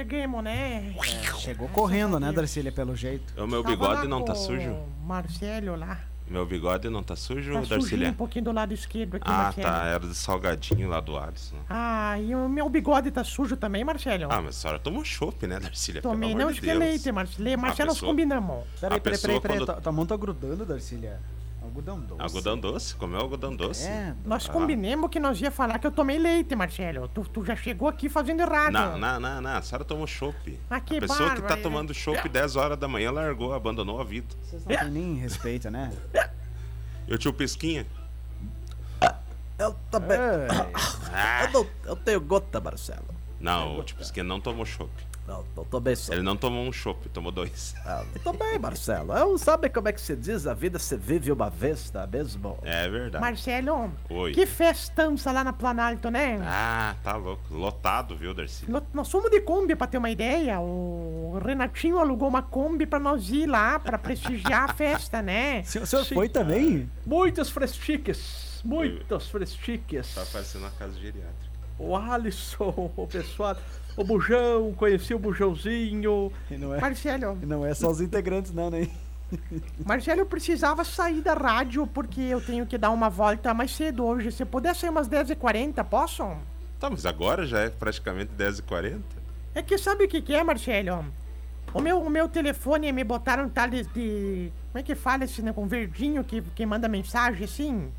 Cheguemos, 0.00 0.44
né? 0.44 0.94
Chegou 1.38 1.68
correndo, 1.68 2.20
né, 2.20 2.30
Darcília, 2.30 2.70
pelo 2.70 2.94
jeito. 2.94 3.32
O 3.42 3.46
meu 3.46 3.64
bigode 3.64 4.06
não 4.06 4.22
tá 4.22 4.34
sujo? 4.34 4.70
o 4.72 5.06
Marcelo 5.06 5.74
lá. 5.74 5.98
Meu 6.28 6.44
bigode 6.44 6.90
não 6.90 7.02
tá 7.04 7.14
sujo, 7.16 7.54
Tá 7.54 7.60
Darcília? 7.60 8.10
um 8.10 8.14
pouquinho 8.14 8.44
do 8.46 8.52
lado 8.52 8.74
esquerdo 8.74 9.14
aqui, 9.16 9.24
Ah, 9.30 9.44
Marcelo. 9.44 9.66
tá. 9.68 9.84
Era 9.86 9.98
do 10.00 10.12
salgadinho 10.12 10.88
lá 10.88 11.00
do 11.00 11.16
Alisson. 11.16 11.56
Ah, 11.70 12.18
e 12.20 12.34
o 12.34 12.46
meu 12.48 12.68
bigode 12.68 13.10
tá 13.12 13.22
sujo 13.24 13.56
também, 13.56 13.84
Marcelo? 13.84 14.24
Ah, 14.30 14.42
mas 14.42 14.56
a 14.56 14.60
senhora 14.60 14.78
tomou 14.80 15.02
chopp, 15.04 15.46
né, 15.46 15.58
Darcília? 15.60 16.02
Tomei, 16.02 16.30
Pelo 16.30 16.40
não 16.40 16.46
de 16.48 16.52
isso 16.54 16.60
que 16.62 16.68
é 16.68 16.72
Deus. 16.72 16.84
leite, 16.84 17.12
Marcelo. 17.12 17.58
Marcelo, 17.58 17.86
nós 17.86 17.96
pessoa- 17.96 18.10
combinamos. 18.12 18.64
Peraí, 18.80 19.00
peraí, 19.00 19.18
peraí, 19.18 19.40
peraí. 19.40 19.56
quando- 19.58 19.66
Tua, 19.66 19.80
tua 19.80 19.92
mão 19.92 20.04
tá 20.04 20.16
grudando, 20.16 20.66
Darcília. 20.66 21.20
Algodão 21.76 22.00
doce. 22.00 22.22
Algodão 22.22 22.58
doce? 22.58 22.94
Comeu 22.96 23.20
algodão 23.20 23.54
doce? 23.54 23.86
É. 23.86 24.14
Nós 24.24 24.48
Ah. 24.48 24.52
combinamos 24.52 25.10
que 25.10 25.20
nós 25.20 25.38
ia 25.40 25.50
falar 25.50 25.78
que 25.78 25.86
eu 25.86 25.90
tomei 25.90 26.18
leite, 26.18 26.56
Marcelo. 26.56 27.06
Tu, 27.08 27.22
tu 27.28 27.44
já 27.44 27.54
chegou 27.54 27.86
aqui 27.86 28.08
fazendo 28.08 28.40
errado. 28.40 28.72
Não, 28.72 28.96
não, 28.98 29.20
não, 29.20 29.40
não. 29.42 29.50
A 29.56 29.60
senhora 29.60 29.84
tomou 29.84 30.06
chopp. 30.06 30.58
Ah, 30.70 30.80
que 30.80 30.96
a 30.96 31.00
pessoa 31.00 31.18
que 31.30 31.36
tá 31.36 31.40
bárbaro. 31.42 31.62
tomando 31.62 31.92
chopp 31.92 32.26
10 32.28 32.56
horas 32.56 32.78
da 32.78 32.88
manhã 32.88 33.10
largou, 33.10 33.52
abandonou 33.52 34.00
a 34.00 34.04
vida. 34.04 34.34
Vocês 34.42 34.64
não 34.64 34.74
têm 34.76 34.90
nem 34.90 35.14
respeito, 35.16 35.70
né? 35.70 35.92
Eu 37.06 37.18
tio 37.18 37.32
Pesquinha. 37.32 37.86
Eu 39.58 39.74
também. 39.90 40.16
Ah, 41.12 41.44
Eu, 41.44 41.52
não, 41.52 41.66
eu 41.86 41.96
tenho 41.96 42.20
gota, 42.20 42.58
Marcelo. 42.60 43.06
não, 43.40 43.78
o 43.78 43.82
tio 43.84 43.96
Pesquinha 43.96 44.24
não 44.24 44.40
tomou 44.40 44.64
chopp. 44.64 44.90
Não, 45.26 45.44
eu 45.56 45.64
também 45.64 45.96
sou. 45.96 46.14
Ele 46.14 46.22
não 46.22 46.36
tomou 46.36 46.64
um 46.64 46.72
chopp, 46.72 47.08
tomou 47.08 47.32
dois. 47.32 47.74
Ah, 47.84 48.04
Eu 48.14 48.20
também, 48.20 48.58
Marcelo. 48.60 49.12
Eu 49.12 49.36
sabe 49.38 49.68
como 49.68 49.88
é 49.88 49.92
que 49.92 50.00
se 50.00 50.14
diz? 50.14 50.46
A 50.46 50.54
vida 50.54 50.78
se 50.78 50.96
vive 50.96 51.32
uma 51.32 51.50
vez, 51.50 51.90
tá 51.90 52.06
mesmo? 52.06 52.56
É 52.62 52.88
verdade. 52.88 53.20
Marcelo, 53.22 53.90
Oi. 54.08 54.32
que 54.32 54.46
festança 54.46 55.32
lá 55.32 55.42
na 55.42 55.52
Planalto, 55.52 56.10
né? 56.10 56.38
Ah, 56.42 56.94
tá 57.02 57.16
louco. 57.16 57.42
Lotado, 57.50 58.16
viu, 58.16 58.32
Darcy? 58.32 58.70
Lo- 58.70 58.86
Nós 58.94 59.10
fomos 59.10 59.28
de 59.30 59.40
Kombi, 59.40 59.74
pra 59.74 59.88
ter 59.88 59.98
uma 59.98 60.10
ideia. 60.10 60.60
O 60.60 61.40
Renatinho 61.44 61.98
alugou 61.98 62.28
uma 62.28 62.42
Kombi 62.42 62.86
pra 62.86 63.00
nós 63.00 63.28
ir 63.30 63.46
lá, 63.46 63.78
pra 63.80 63.98
prestigiar 63.98 64.70
a 64.70 64.72
festa, 64.74 65.20
né? 65.22 65.60
o 65.62 65.86
senhor, 65.86 66.04
foi 66.04 66.28
também? 66.28 66.88
Muitas 67.04 67.50
freschiques, 67.50 68.60
muitas 68.64 69.26
freschiques. 69.28 70.14
Tá 70.14 70.24
parecendo 70.32 70.64
uma 70.64 70.70
casa 70.72 70.94
geriátrica. 70.94 71.34
O 71.78 71.96
Alisson, 71.96 72.90
o 72.96 73.06
pessoal, 73.06 73.56
o 73.96 74.04
Bujão, 74.04 74.72
conheci 74.74 75.14
o 75.14 75.18
Bujãozinho. 75.18 76.30
E 76.50 76.56
não 76.56 76.74
é, 76.74 76.80
Marcelo, 76.80 77.38
e 77.42 77.46
não 77.46 77.64
é 77.64 77.74
só 77.74 77.90
os 77.90 78.00
integrantes, 78.00 78.52
não, 78.52 78.70
né? 78.70 78.88
Marcelo, 79.84 80.20
eu 80.20 80.26
precisava 80.26 80.84
sair 80.84 81.20
da 81.20 81.34
rádio 81.34 81.86
porque 81.86 82.20
eu 82.20 82.40
tenho 82.40 82.66
que 82.66 82.78
dar 82.78 82.90
uma 82.90 83.08
volta 83.08 83.52
mais 83.52 83.74
cedo 83.74 84.04
hoje. 84.04 84.30
Se 84.30 84.44
puder 84.44 84.74
sair 84.74 84.90
umas 84.90 85.08
10h40, 85.08 85.82
posso? 85.84 86.22
Tá, 86.78 86.90
mas 86.90 87.06
agora 87.06 87.46
já 87.46 87.60
é 87.60 87.70
praticamente 87.70 88.32
10h40. 88.38 89.00
É 89.54 89.62
que 89.62 89.78
sabe 89.78 90.04
o 90.04 90.08
que, 90.08 90.20
que 90.20 90.34
é, 90.34 90.44
Marcelo? 90.44 91.04
O 91.72 91.80
meu, 91.80 92.00
o 92.00 92.10
meu 92.10 92.28
telefone 92.28 92.92
me 92.92 93.02
botaram 93.02 93.48
tal 93.48 93.68
de, 93.68 93.82
de. 93.84 94.52
Como 94.70 94.80
é 94.80 94.82
que 94.82 94.94
fala 94.94 95.24
esse 95.24 95.42
né, 95.42 95.52
com 95.52 95.66
verdinho 95.66 96.22
que, 96.22 96.42
que 96.42 96.64
manda 96.64 96.88
mensagem 96.88 97.44
assim? 97.44 97.90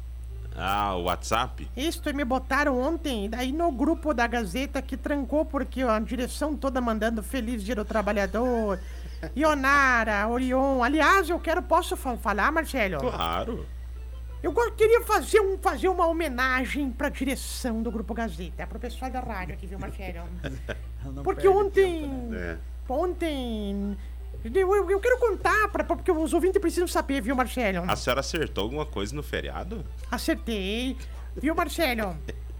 Ah, 0.57 0.95
o 0.95 1.03
WhatsApp? 1.03 1.69
Isto, 1.77 2.09
e 2.09 2.13
me 2.13 2.25
botaram 2.25 2.79
ontem, 2.81 3.29
daí 3.29 3.51
no 3.51 3.71
grupo 3.71 4.11
da 4.13 4.25
Gazeta 4.25 4.81
que 4.81 4.97
trancou 4.97 5.45
porque 5.45 5.83
a 5.83 5.99
direção 5.99 6.55
toda 6.57 6.81
mandando 6.81 7.21
Feliz 7.21 7.63
Dia 7.63 7.75
do 7.75 7.85
Trabalhador, 7.85 8.79
Ionara, 9.37 10.27
Orion. 10.27 10.81
Aliás, 10.83 11.29
eu 11.29 11.39
quero, 11.39 11.61
posso 11.61 11.95
fa- 11.95 12.17
falar, 12.17 12.51
Marcelo? 12.51 12.97
Claro. 12.99 13.65
Eu 14.41 14.53
queria 14.71 15.01
fazer, 15.01 15.39
um, 15.41 15.57
fazer 15.57 15.89
uma 15.89 16.05
homenagem 16.07 16.91
pra 16.91 17.09
direção 17.09 17.81
do 17.81 17.91
Grupo 17.91 18.13
Gazeta, 18.13 18.65
pro 18.67 18.79
pessoal 18.79 19.09
da 19.11 19.19
rádio 19.19 19.53
aqui, 19.55 19.65
viu, 19.67 19.77
Marcelo? 19.79 20.27
Porque 21.23 21.47
ontem. 21.47 22.01
tempo, 22.01 22.15
né? 22.31 22.57
É. 22.89 22.91
Ontem. 22.93 23.97
Eu, 24.43 24.89
eu- 24.89 24.99
quero 24.99 25.17
contar, 25.19 25.67
pra, 25.69 25.83
porque 25.83 26.11
os 26.11 26.33
ouvintes 26.33 26.61
precisam 26.61 26.87
saber, 26.87 27.21
viu, 27.21 27.35
Marcelo? 27.35 27.83
A 27.89 27.95
senhora 27.95 28.21
acertou 28.21 28.63
alguma 28.63 28.85
coisa 28.85 29.15
no 29.15 29.23
feriado? 29.23 29.83
Acertei. 30.09 30.95
Viu, 31.35 31.53
Marcelo? 31.55 32.15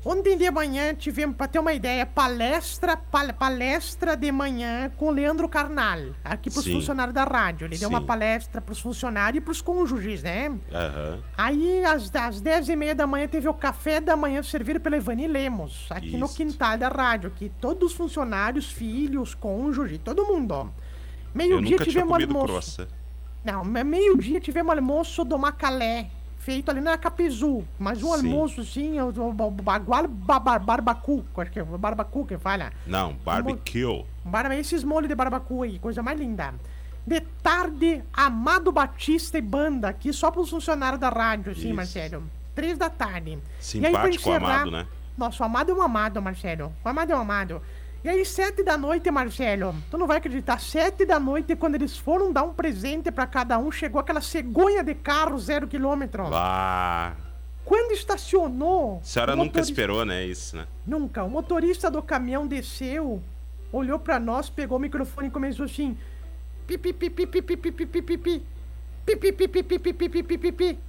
Ontem 0.05 0.37
de 0.37 0.49
manhã 0.49 0.93
tivemos, 0.93 1.35
pra 1.35 1.47
ter 1.47 1.59
uma 1.59 1.73
ideia, 1.73 2.05
palestra, 2.05 2.95
pal- 2.95 3.33
palestra 3.33 4.15
de 4.15 4.31
manhã 4.31 4.89
com 4.95 5.07
o 5.07 5.11
Leandro 5.11 5.49
Carnal, 5.49 5.99
aqui 6.23 6.49
pros 6.49 6.63
Sim. 6.63 6.73
funcionários 6.73 7.13
da 7.13 7.25
rádio. 7.25 7.65
Ele 7.65 7.77
deu 7.77 7.89
uma 7.89 7.99
Sim. 7.99 8.05
palestra 8.05 8.61
pros 8.61 8.79
funcionários 8.79 9.41
e 9.41 9.43
pros 9.43 9.61
cônjuges, 9.61 10.23
né? 10.23 10.55
Aham. 10.71 11.19
Aí, 11.37 11.83
às, 11.83 12.13
às 12.15 12.39
10 12.39 12.69
e 12.69 12.75
meia 12.77 12.95
da 12.95 13.05
manhã, 13.05 13.27
teve 13.27 13.49
o 13.49 13.53
café 13.53 13.99
da 13.99 14.15
manhã 14.15 14.41
servido 14.43 14.79
pela 14.79 14.95
Ivani 14.95 15.27
Lemos, 15.27 15.87
aqui 15.89 16.15
no 16.15 16.27
Isso. 16.27 16.35
quintal 16.37 16.77
da 16.77 16.87
rádio, 16.87 17.31
que 17.31 17.49
todos 17.59 17.91
os 17.91 17.97
funcionários, 17.97 18.71
filhos, 18.71 19.33
cônjuges, 19.35 19.99
todo 20.03 20.25
mundo, 20.25 20.51
ó. 20.53 20.67
Meio-dia 21.33 21.77
tivemos 21.77 22.13
almoço. 22.21 22.45
croissant. 22.47 22.87
Não, 23.43 23.63
me- 23.63 23.83
meio-dia 23.83 24.39
tivemos 24.39 24.75
almoço 24.75 25.23
do 25.23 25.37
Macalé, 25.37 26.09
feito 26.39 26.69
ali 26.71 26.81
na 26.81 26.97
Capizu. 26.97 27.63
Mas 27.79 28.01
um 28.03 28.07
Sim. 28.07 28.27
almoço, 28.27 28.63
sim, 28.65 28.99
o, 28.99 29.09
o, 29.09 29.29
o 29.29 29.33
bagual 29.51 30.07
ba- 30.07 30.39
barbacu, 30.59 31.23
acho 31.37 31.51
que 31.51 31.59
é 31.59 31.63
barbacu 31.63 32.25
que 32.25 32.37
fala. 32.37 32.71
Não, 32.85 33.13
barbecue. 33.13 34.03
Barba, 34.25 34.55
esses 34.55 34.83
molhos 34.83 35.07
de 35.07 35.15
barbacu 35.15 35.63
aí, 35.63 35.79
coisa 35.79 36.01
mais 36.03 36.19
linda. 36.19 36.53
De 37.05 37.21
tarde, 37.41 38.03
Amado 38.11 38.69
Batista 38.71 39.37
e 39.37 39.41
banda, 39.41 39.87
aqui 39.87 40.11
só 40.11 40.29
pros 40.29 40.49
funcionários 40.49 40.99
da 40.99 41.07
rádio, 41.09 41.53
assim, 41.53 41.67
Isso. 41.67 41.73
Marcelo. 41.75 42.23
Três 42.53 42.77
da 42.77 42.89
tarde. 42.89 43.29
E 43.31 43.35
aí, 43.35 43.39
Simpático 43.61 44.29
encerrar- 44.29 44.35
amado, 44.63 44.71
né? 44.71 44.87
Nossa, 45.17 45.41
o 45.41 45.45
amado 45.45 45.71
é 45.71 45.75
um 45.75 45.81
amado, 45.81 46.21
Marcelo. 46.21 46.73
O 46.83 46.89
amado 46.89 47.11
é 47.11 47.15
um 47.15 47.19
amado. 47.21 47.61
E 48.07 48.09
aí, 48.09 48.23
sete 48.23 48.63
da 48.63 48.77
noite, 48.77 49.11
Marcelo, 49.11 49.75
tu 49.91 49.97
não 49.97 50.07
vai 50.07 50.15
acreditar, 50.15 50.61
sete 50.61 51.03
da 51.03 51.19
noite, 51.19 51.57
quando 51.57 51.75
eles 51.75 51.97
foram 51.97 52.31
dar 52.31 52.43
um 52.43 52.53
presente 52.53 53.11
pra 53.11 53.27
cada 53.27 53.59
um, 53.59 53.69
chegou 53.69 53.99
aquela 53.99 54.21
cegonha 54.21 54.81
de 54.81 54.95
carro 54.95 55.37
zero 55.37 55.67
quilômetro. 55.67 56.23
Ah, 56.33 57.15
Quando 57.65 57.91
estacionou... 57.91 59.01
a 59.01 59.03
senhora 59.03 59.33
o 59.33 59.35
nunca 59.35 59.47
motorista- 59.47 59.71
esperou, 59.73 60.05
né? 60.05 60.25
Isso, 60.25 60.55
né? 60.55 60.65
Nunca. 60.85 61.21
O 61.25 61.29
motorista 61.29 61.91
do 61.91 62.01
caminhão 62.01 62.47
desceu, 62.47 63.21
olhou 63.73 63.99
pra 63.99 64.17
nós, 64.21 64.49
pegou 64.49 64.77
o 64.77 64.79
microfone 64.79 65.27
e 65.27 65.31
começou 65.31 65.65
assim... 65.65 65.97
Pi, 66.65 66.77
pi, 66.77 66.93
pi, 66.93 67.09
pi, 67.09 67.27
pi, 67.27 67.41
pi, 67.41 67.57
pi, 67.57 67.71
pi, 67.73 67.85
pi, 67.85 68.01
pi, 68.03 68.17
pi. 68.17 68.43
Pi, 69.05 69.15
pi, 69.17 69.31
pi, 69.33 69.47
pi, 69.49 69.63
pi, 69.63 69.79
pi, 69.79 69.93
pi, 69.93 70.09
pi, 70.09 70.23
pi, 70.23 70.37
pi, 70.37 70.51
pi. 70.53 70.79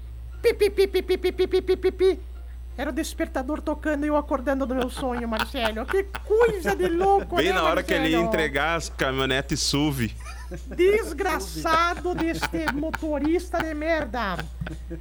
Pi, 0.40 0.54
pi, 0.54 0.70
pi, 0.70 0.86
pi, 0.86 1.02
pi, 1.02 1.18
pi, 1.18 1.32
pi, 1.32 1.46
pi, 1.48 1.62
pi, 1.62 1.76
pi, 1.76 1.90
pi. 1.90 2.20
Era 2.78 2.90
o 2.90 2.92
despertador 2.92 3.60
tocando 3.60 4.04
e 4.04 4.08
eu 4.08 4.16
acordando 4.16 4.64
do 4.64 4.72
meu 4.72 4.88
sonho, 4.88 5.26
Marcelo. 5.28 5.84
Que 5.84 6.04
coisa 6.24 6.76
de 6.76 6.86
louco, 6.88 7.34
Bem 7.36 7.46
né, 7.48 7.52
na 7.54 7.64
hora 7.64 7.82
que 7.82 7.92
ele 7.92 8.04
ia 8.10 8.18
Marcelo? 8.18 8.28
entregar 8.28 8.76
as 8.76 8.88
caminhonetes 8.88 9.58
SUV. 9.60 10.14
Desgraçado 10.76 12.14
deste 12.14 12.72
motorista 12.72 13.58
de 13.62 13.74
merda. 13.74 14.36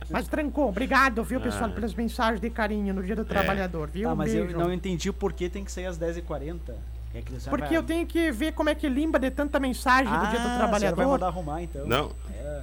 Mas 0.10 0.28
trancou. 0.28 0.70
Obrigado, 0.70 1.24
viu, 1.24 1.40
pessoal, 1.40 1.70
pelas 1.70 1.94
mensagens 1.94 2.42
de 2.42 2.50
carinho 2.50 2.94
no 2.96 3.04
Dia 3.04 3.16
do 3.16 3.24
Trabalhador, 3.24 3.88
viu? 3.90 4.10
Ah, 4.10 4.16
mas 4.16 4.34
eu 4.34 4.46
beijo. 4.46 4.58
não 4.60 4.74
entendi 4.74 5.12
por 5.12 5.32
que 5.32 5.48
tem 5.48 5.64
que 5.64 5.72
sair 5.72 5.86
às 5.86 5.98
10h40. 6.00 6.74
É 7.14 7.22
Porque 7.50 7.68
vai- 7.68 7.78
eu 7.78 7.84
tenho 7.84 8.06
que 8.06 8.32
ver 8.32 8.52
como 8.54 8.70
é 8.70 8.76
que 8.76 8.88
limpa 8.90 9.18
de 9.18 9.32
tanta 9.32 9.60
mensagem 9.60 10.12
do 10.12 10.28
Dia 10.28 10.40
do 10.40 10.48
Ah, 10.50 10.58
Trabalhador. 10.58 10.96
vai 10.98 11.06
mandar 11.06 11.28
arrumar, 11.28 11.62
então. 11.64 11.86
Não, 11.88 12.12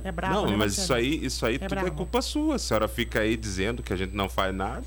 É 0.05 0.13
bravo, 0.13 0.35
não, 0.35 0.43
né, 0.47 0.51
mas 0.57 0.77
Marcelo? 0.77 0.85
isso 0.85 0.95
aí, 0.95 1.25
isso 1.27 1.47
aí 1.47 1.59
tudo 1.59 1.73
é 1.75 1.81
bravo. 1.81 1.97
culpa 1.97 2.21
sua. 2.21 2.57
A 2.57 2.59
senhora 2.59 2.87
fica 2.87 3.21
aí 3.21 3.37
dizendo 3.37 3.83
que 3.83 3.93
a 3.93 3.97
gente 3.97 4.15
não 4.15 4.29
faz 4.29 4.55
nada. 4.55 4.85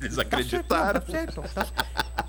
Eles 0.00 0.14
Tá 0.16 0.22
certo, 0.22 0.34
acreditaram. 0.34 1.00
tá 1.00 1.06
certo, 1.10 1.42
tá- 1.54 1.66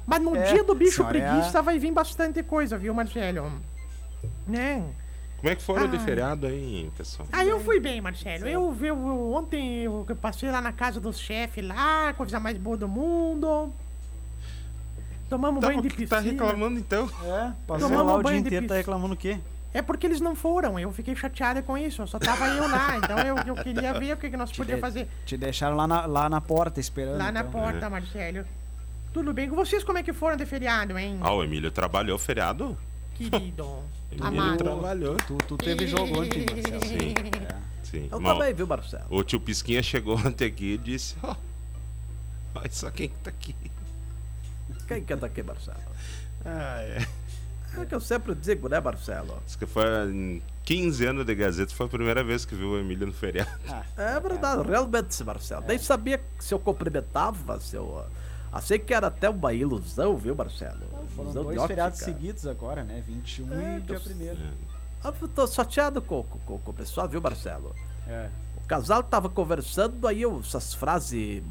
Mas 0.05 0.21
no 0.21 0.35
É, 0.35 0.53
dia 0.53 0.63
do 0.63 0.73
bicho 0.73 1.03
é 1.03 1.05
preguiça 1.05 1.61
vai 1.61 1.77
vir 1.77 1.91
bastante 1.91 2.41
coisa, 2.43 2.77
viu, 2.77 2.93
Marcelo? 2.93 3.51
Né? 4.47 4.83
Como 5.37 5.49
é 5.49 5.55
que 5.55 5.61
foram 5.61 5.87
de 5.87 5.97
Ai. 5.97 6.03
feriado 6.05 6.47
aí, 6.47 6.89
pessoal? 6.97 7.27
Ah, 7.31 7.45
eu 7.45 7.59
fui 7.59 7.79
bem, 7.79 8.01
Marcelo. 8.01 8.47
Eu, 8.47 8.75
eu, 8.81 8.85
eu- 8.85 9.33
ontem 9.33 9.83
eu 9.83 10.05
passei 10.19 10.49
lá 10.49 10.59
na 10.61 10.71
casa 10.71 10.99
dos 10.99 11.19
chefes 11.19 11.63
lá, 11.65 12.13
coisa 12.13 12.39
mais 12.39 12.57
boa 12.57 12.77
do 12.77 12.87
mundo. 12.87 13.71
Tomamos 15.29 15.59
Tá, 15.61 15.67
banho 15.67 15.79
o 15.79 15.81
de 15.83 15.89
que 15.89 15.97
piscina. 15.97 16.21
tá 16.21 16.25
reclamando 16.25 16.79
então? 16.79 17.03
É, 17.23 17.51
passou 17.67 17.89
Tomamos 17.89 18.07
lá 18.07 18.13
o 18.13 18.15
dia 18.15 18.23
banho 18.23 18.41
de 18.41 18.47
inteiro, 18.47 18.65
tá 18.67 18.75
piscina. 18.75 18.77
reclamando 18.77 19.13
o 19.13 19.17
quê? 19.17 19.37
É 19.73 19.81
porque 19.81 20.07
eles 20.07 20.19
não 20.21 20.35
foram, 20.35 20.79
eu 20.79 20.91
fiquei 20.91 21.15
chateada 21.15 21.61
com 21.61 21.77
isso, 21.77 22.05
só 22.07 22.17
tava 22.17 22.47
eu 22.47 22.67
lá, 22.67 22.97
então 22.97 23.17
eu, 23.19 23.35
eu 23.45 23.55
queria 23.55 23.93
ver 23.99 24.13
o 24.13 24.17
que, 24.17 24.29
que 24.29 24.37
nós 24.37 24.51
podíamos 24.51 24.81
fazer 24.81 25.07
Te 25.25 25.37
deixaram 25.37 25.75
lá 25.75 25.85
na, 25.85 26.05
lá 26.05 26.29
na 26.29 26.41
porta 26.41 26.79
esperando. 26.79 27.17
lá 27.17 27.31
na 27.31 27.41
então. 27.41 27.51
porta, 27.51 27.89
Marcelo. 27.89 28.45
Tudo 29.13 29.33
bem 29.33 29.49
com 29.49 29.55
vocês? 29.55 29.83
Como 29.83 29.97
é 29.97 30.03
que 30.03 30.13
foram 30.13 30.35
de 30.37 30.45
feriado, 30.45 30.97
hein? 30.97 31.19
Ah, 31.21 31.33
o 31.33 31.43
Emílio 31.43 31.69
trabalhou 31.69 32.17
feriado? 32.17 32.77
Querido. 33.15 33.83
Emílio 34.11 34.27
amado. 34.41 34.57
trabalhou. 34.57 35.15
Tu, 35.17 35.37
tu 35.47 35.57
teve 35.57 35.85
jogo 35.87 36.21
ontem, 36.21 36.45
Marcelo. 36.49 36.85
Sim, 36.85 37.13
É. 37.49 37.55
sim. 37.83 38.09
Eu 38.11 38.19
Mal- 38.19 38.37
também, 38.37 38.53
viu, 38.53 38.65
Marcelo? 38.67 39.03
O 39.09 39.23
tio 39.23 39.39
Pisquinha 39.39 39.83
chegou 39.83 40.17
ontem 40.25 40.45
aqui 40.47 40.73
e 40.73 40.77
disse: 40.77 41.15
Ó, 41.23 41.35
olha 42.55 42.69
só 42.71 42.89
quem 42.89 43.09
que 43.09 43.15
tá 43.17 43.29
aqui. 43.29 43.55
Quem 44.87 45.03
que 45.03 45.15
tá 45.17 45.25
aqui, 45.27 45.43
Marcelo? 45.43 45.77
Ah, 46.45 46.81
é. 46.81 47.07
É 47.75 47.85
que 47.85 47.93
eu 47.95 47.99
sempre 47.99 48.33
digo, 48.35 48.67
né, 48.69 48.79
Marcelo? 48.79 49.41
Diz 49.45 49.55
que 49.55 49.65
foi 49.65 49.83
em 50.11 50.41
15 50.63 51.05
anos 51.05 51.25
de 51.25 51.35
Gazeta, 51.35 51.73
foi 51.73 51.85
a 51.85 51.89
primeira 51.89 52.23
vez 52.23 52.45
que 52.45 52.55
viu 52.55 52.69
o 52.71 52.79
Emílio 52.79 53.07
no 53.07 53.13
feriado. 53.13 53.49
É 53.97 54.19
verdade, 54.19 54.67
realmente, 54.67 55.23
Marcelo. 55.23 55.65
Nem 55.67 55.77
sabia 55.77 56.21
se 56.39 56.53
eu 56.53 56.59
cumprimentava, 56.59 57.59
se 57.59 57.75
eu. 57.75 58.05
Achei 58.51 58.79
que 58.79 58.93
era 58.93 59.07
até 59.07 59.29
uma 59.29 59.53
ilusão, 59.53 60.15
viu, 60.17 60.33
Marcelo? 60.35 60.79
Foram 61.15 61.29
Ilusão 61.31 61.43
de 61.43 61.55
dois 61.55 61.67
feriados 61.67 61.99
seguidos 61.99 62.47
agora, 62.47 62.83
né? 62.83 63.03
21 63.05 63.53
É, 63.53 63.77
e 63.77 63.81
dia 63.81 63.99
tô- 63.99 64.09
1 64.09 64.51
Ah, 65.03 65.13
eu 65.21 65.27
tô 65.27 65.45
chateado 65.47 66.01
com, 66.01 66.23
com, 66.23 66.57
com- 66.57 66.71
o 66.71 66.73
pessoal, 66.73 67.07
viu, 67.07 67.21
Marcelo? 67.21 67.75
É. 68.07 68.29
O 68.55 68.67
casal 68.67 69.03
tava 69.03 69.29
conversando, 69.29 70.07
aí 70.07 70.21
eu, 70.21 70.39
essas 70.39 70.73
frases 70.73 71.43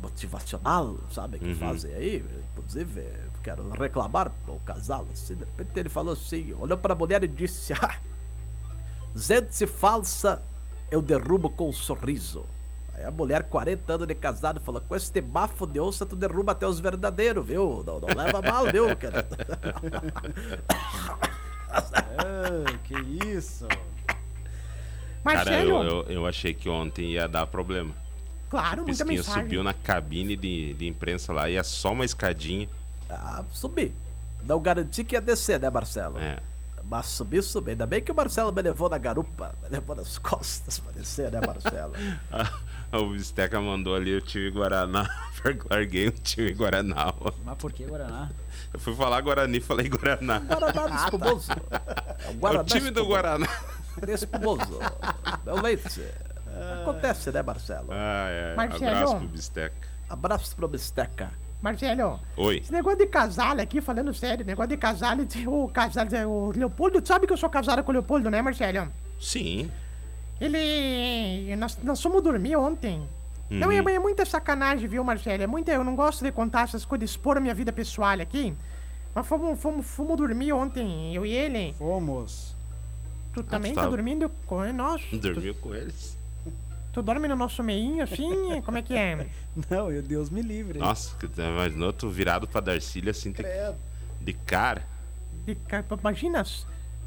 motivacional, 0.00 0.96
sabe, 1.10 1.38
que 1.38 1.46
Uhum. 1.46 1.54
fazem 1.56 1.92
aí. 1.94 2.24
Inclusive, 2.52 3.00
eu 3.00 3.30
quero 3.42 3.68
reclamar 3.70 4.30
o 4.46 4.58
casal, 4.60 5.06
assim. 5.12 5.34
De 5.34 5.44
repente 5.44 5.78
ele 5.80 5.88
falou 5.88 6.12
assim, 6.12 6.54
olhou 6.58 6.76
pra 6.78 6.94
mulher 6.94 7.22
e 7.24 7.28
disse, 7.28 7.72
ah, 7.80 7.96
gente 9.14 9.66
falsa 9.66 10.42
eu 10.90 11.00
derrubo 11.02 11.50
com 11.50 11.68
um 11.68 11.72
sorriso. 11.72 12.44
Aí 12.94 13.04
a 13.04 13.10
mulher, 13.10 13.42
40 13.44 13.92
anos 13.92 14.06
de 14.06 14.14
casado, 14.14 14.60
falou, 14.60 14.80
com 14.80 14.94
este 14.96 15.20
bafo 15.20 15.66
de 15.66 15.78
onça 15.80 16.06
tu 16.06 16.14
derruba 16.16 16.52
até 16.52 16.66
os 16.66 16.78
verdadeiros, 16.80 17.44
viu? 17.46 17.82
Não, 17.86 18.00
não 18.00 18.08
leva 18.16 18.40
mal, 18.40 18.64
viu, 18.70 18.86
querido? 18.96 19.36
Ah, 21.68 22.64
que 22.84 22.94
isso? 23.26 23.66
Cara, 25.24 25.60
eu, 25.62 25.82
eu, 25.82 26.02
eu 26.04 26.26
achei 26.26 26.54
que 26.54 26.68
ontem 26.68 27.12
ia 27.12 27.26
dar 27.28 27.46
problema. 27.48 27.92
Claro, 28.50 28.82
O 28.82 28.86
muita 28.86 29.04
Pisquinha 29.04 29.18
mensagem. 29.18 29.42
subiu 29.44 29.62
na 29.62 29.72
cabine 29.74 30.36
de, 30.36 30.74
de 30.74 30.86
imprensa 30.86 31.32
lá, 31.32 31.48
ia 31.48 31.62
só 31.64 31.92
uma 31.92 32.04
escadinha. 32.04 32.68
Ah, 33.08 33.44
subi. 33.52 33.94
Não 34.44 34.60
garanti 34.60 35.02
que 35.04 35.14
ia 35.14 35.20
descer, 35.20 35.58
né, 35.60 35.68
Marcelo? 35.70 36.18
É. 36.18 36.38
Mas 36.88 37.06
subi, 37.06 37.42
subi. 37.42 37.72
Ainda 37.72 37.84
bem 37.86 38.00
que 38.00 38.12
o 38.12 38.14
Marcelo 38.14 38.52
me 38.52 38.62
levou 38.62 38.88
na 38.88 38.96
garupa, 38.98 39.54
me 39.62 39.68
levou 39.70 39.96
nas 39.96 40.18
costas 40.20 40.78
pra 40.78 40.92
descer, 40.92 41.32
né, 41.32 41.40
Marcelo? 41.44 41.92
o 42.92 43.10
Bisteca 43.10 43.60
mandou 43.60 43.94
ali 43.94 44.14
o 44.16 44.20
time 44.20 44.50
Guaraná. 44.50 45.08
Larguei 45.70 46.08
o 46.08 46.12
time 46.12 46.52
Guaraná. 46.52 47.12
Mas 47.44 47.56
por 47.58 47.72
que 47.72 47.84
Guaraná? 47.84 48.30
Eu 48.72 48.78
fui 48.80 48.94
falar 48.94 49.20
Guarani, 49.20 49.58
falei 49.60 49.88
Guaraná. 49.88 50.38
Guaraná 50.38 51.04
espumoso. 51.04 51.50
É 51.52 52.28
o 52.28 52.28
É 52.28 52.30
o 52.30 52.34
Guaraná 52.34 52.64
time 52.64 52.90
do 52.90 53.00
espumoso. 53.00 53.08
Guaraná. 53.08 53.48
Espumoso. 54.08 54.78
É 55.46 55.52
o 55.52 55.60
leite. 55.62 56.02
Acontece, 56.82 57.30
né, 57.32 57.42
Marcelo? 57.42 57.88
Ah, 57.90 58.26
é. 58.28 58.54
Marcelo. 58.56 58.90
Abraço 58.96 59.16
pro 59.16 59.28
Bisteca. 59.28 59.88
Abraço 60.08 60.56
pro 60.56 60.68
Bisteca. 60.68 61.30
Marcelo, 61.62 62.20
Oi. 62.36 62.58
esse 62.58 62.70
negócio 62.70 62.98
de 62.98 63.06
casal 63.06 63.58
aqui, 63.58 63.80
falando 63.80 64.12
sério, 64.12 64.44
negócio 64.44 64.68
de 64.68 64.76
casal, 64.76 65.16
o 65.46 65.68
casal, 65.68 66.06
o 66.28 66.52
Leopoldo, 66.54 67.00
tu 67.00 67.08
sabe 67.08 67.26
que 67.26 67.32
eu 67.32 67.36
sou 67.36 67.48
casado 67.48 67.82
com 67.82 67.90
o 67.90 67.94
Leopoldo, 67.94 68.30
né, 68.30 68.42
Marcelo? 68.42 68.92
Sim. 69.18 69.70
Ele. 70.40 71.56
Nós, 71.56 71.78
nós 71.82 72.00
fomos 72.00 72.22
dormir 72.22 72.56
ontem. 72.56 73.08
Não, 73.48 73.70
é, 73.70 73.80
Uhum. 73.80 73.88
é 73.88 73.98
muita 73.98 74.24
sacanagem, 74.24 74.86
viu, 74.88 75.02
Marcelo? 75.04 75.42
É 75.42 75.46
muita, 75.46 75.72
eu 75.72 75.82
não 75.84 75.94
gosto 75.96 76.22
de 76.24 76.32
contar 76.32 76.64
essas 76.64 76.84
coisas, 76.84 77.10
expor 77.10 77.36
a 77.36 77.40
minha 77.40 77.54
vida 77.54 77.72
pessoal 77.72 78.20
aqui. 78.20 78.54
Mas 79.14 79.26
fomos, 79.26 79.58
fomos, 79.60 79.86
fomos 79.86 80.16
dormir 80.16 80.52
ontem, 80.52 81.14
eu 81.14 81.24
e 81.24 81.32
ele. 81.32 81.72
Fomos. 81.74 82.54
Tu 83.32 83.42
também 83.42 83.72
tá. 83.72 83.82
tá 83.82 83.88
dormindo 83.88 84.30
com 84.46 84.62
nós? 84.72 85.02
Dormiu 85.12 85.54
com 85.54 85.74
eles. 85.74 86.15
Tu 86.96 87.02
dorme 87.02 87.28
no 87.28 87.36
nosso 87.36 87.62
meinho 87.62 88.02
assim? 88.02 88.62
Como 88.62 88.78
é 88.78 88.80
que 88.80 88.94
é? 88.94 89.26
Não, 89.68 89.92
eu 89.92 90.00
Deus 90.02 90.30
me 90.30 90.40
livre. 90.40 90.78
Nossa, 90.78 91.14
que- 91.18 91.26
imaginou 91.42 91.92
tu 91.92 92.08
virado 92.08 92.48
pra 92.48 92.58
Darcília 92.62 93.10
assim, 93.10 93.32
de, 93.32 93.42
de 94.22 94.32
cara. 94.32 94.82
De 95.44 95.54
ca- 95.56 95.84
Imagina 96.00 96.42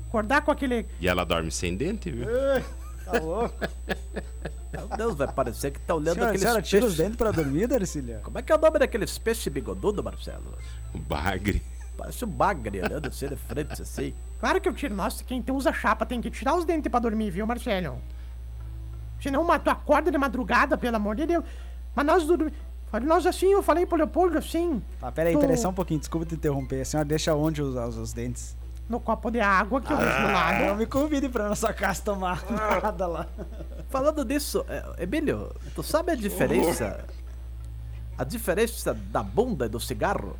acordar 0.07 0.43
com 0.43 0.51
aquele. 0.51 0.85
E 0.99 1.07
ela 1.07 1.23
dorme 1.23 1.49
sem 1.49 1.75
dente, 1.75 2.11
viu? 2.11 2.27
Tá 3.03 3.17
louco? 3.17 3.55
Meu 4.71 4.87
Deus, 4.95 5.15
vai 5.15 5.27
parecer 5.27 5.71
que 5.71 5.79
tá 5.79 5.95
olhando 5.95 6.13
Senhora, 6.13 6.29
aqueles 6.29 6.41
senhora, 6.43 6.61
tira 6.61 6.85
os 6.85 6.95
dentes 6.95 7.15
pra 7.15 7.31
dormir, 7.31 7.65
Darcília? 7.65 8.19
Como 8.23 8.37
é 8.37 8.43
que 8.43 8.51
é 8.51 8.55
o 8.55 8.59
nome 8.59 8.77
daqueles 8.77 9.17
peixes 9.17 9.51
bigodudo, 9.51 10.03
Marcelo? 10.03 10.55
O 10.93 10.99
bagre. 10.99 11.63
Parece 11.97 12.23
um 12.25 12.29
bagre 12.29 12.79
olhando 12.79 13.07
assim 13.07 13.27
de 13.27 13.35
frente, 13.35 13.81
assim. 13.81 14.13
Claro 14.39 14.61
que 14.61 14.69
eu 14.69 14.73
tiro. 14.75 14.93
Nossa, 14.93 15.23
quem 15.23 15.43
usa 15.49 15.73
chapa 15.73 16.05
tem 16.05 16.21
que 16.21 16.29
tirar 16.29 16.53
os 16.55 16.63
dentes 16.63 16.91
pra 16.91 16.99
dormir, 16.99 17.31
viu, 17.31 17.47
Marcelo? 17.47 17.99
Senão 19.21 19.41
uma, 19.41 19.59
tu 19.59 19.69
acorda 19.69 20.09
de 20.11 20.17
madrugada, 20.17 20.77
pelo 20.77 20.95
amor 20.95 21.15
de 21.15 21.25
Deus. 21.25 21.43
Mas 21.95 22.05
nós 22.05 22.25
dormimos. 22.25 22.53
Nós 23.03 23.25
assim, 23.27 23.51
eu 23.51 23.61
falei 23.61 23.85
pro 23.85 23.97
Leopoldo 23.97 24.37
assim. 24.37 24.81
Tá, 24.99 25.11
pera 25.11 25.29
aí, 25.29 25.35
Tu- 25.35 25.39
pera 25.41 25.51
aí, 25.53 25.57
só 25.57 25.69
um 25.69 25.73
pouquinho, 25.73 25.99
desculpa 25.99 26.25
te 26.25 26.35
interromper. 26.35 26.81
A 26.81 26.85
senhora 26.85 27.07
deixa 27.07 27.35
onde 27.35 27.61
os, 27.61 27.75
os, 27.75 27.97
os 27.97 28.13
dentes? 28.13 28.57
No 28.89 28.99
copo 28.99 29.29
de 29.29 29.39
água 29.39 29.79
que 29.79 29.93
eu 29.93 29.97
deixo 29.97 30.15
do 30.15 30.21
Não 30.27 30.33
lado. 30.33 30.75
me 30.77 30.85
convide 30.87 31.29
pra 31.29 31.47
nossa 31.49 31.71
casa 31.71 32.01
tomar 32.01 32.43
nada 32.49 33.05
lá. 33.05 33.27
Falando 33.89 34.25
nisso, 34.25 34.65
é, 34.67 35.03
Emílio, 35.03 35.51
tu 35.75 35.83
sabe 35.83 36.13
a 36.13 36.15
diferença? 36.15 37.05
A 38.17 38.23
diferença 38.23 38.93
da 38.95 39.21
bunda 39.21 39.67
e 39.67 39.69
do 39.69 39.79
cigarro? 39.79 40.35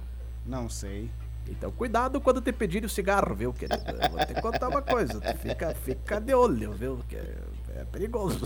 Não 0.45 0.67
sei. 0.67 1.11
Então 1.49 1.71
cuidado 1.71 2.21
quando 2.21 2.41
te 2.41 2.53
pedirem 2.53 2.85
o 2.85 2.89
cigarro, 2.89 3.33
viu, 3.33 3.51
querido? 3.51 3.83
Eu 3.89 4.09
vou 4.11 4.25
te 4.25 4.33
contar 4.39 4.67
uma 4.67 4.81
coisa, 4.81 5.19
fica, 5.35 5.73
fica 5.73 6.21
de 6.21 6.33
olho, 6.33 6.73
viu? 6.73 6.99
Que 7.09 7.15
é, 7.15 7.35
é 7.77 7.85
perigoso. 7.85 8.45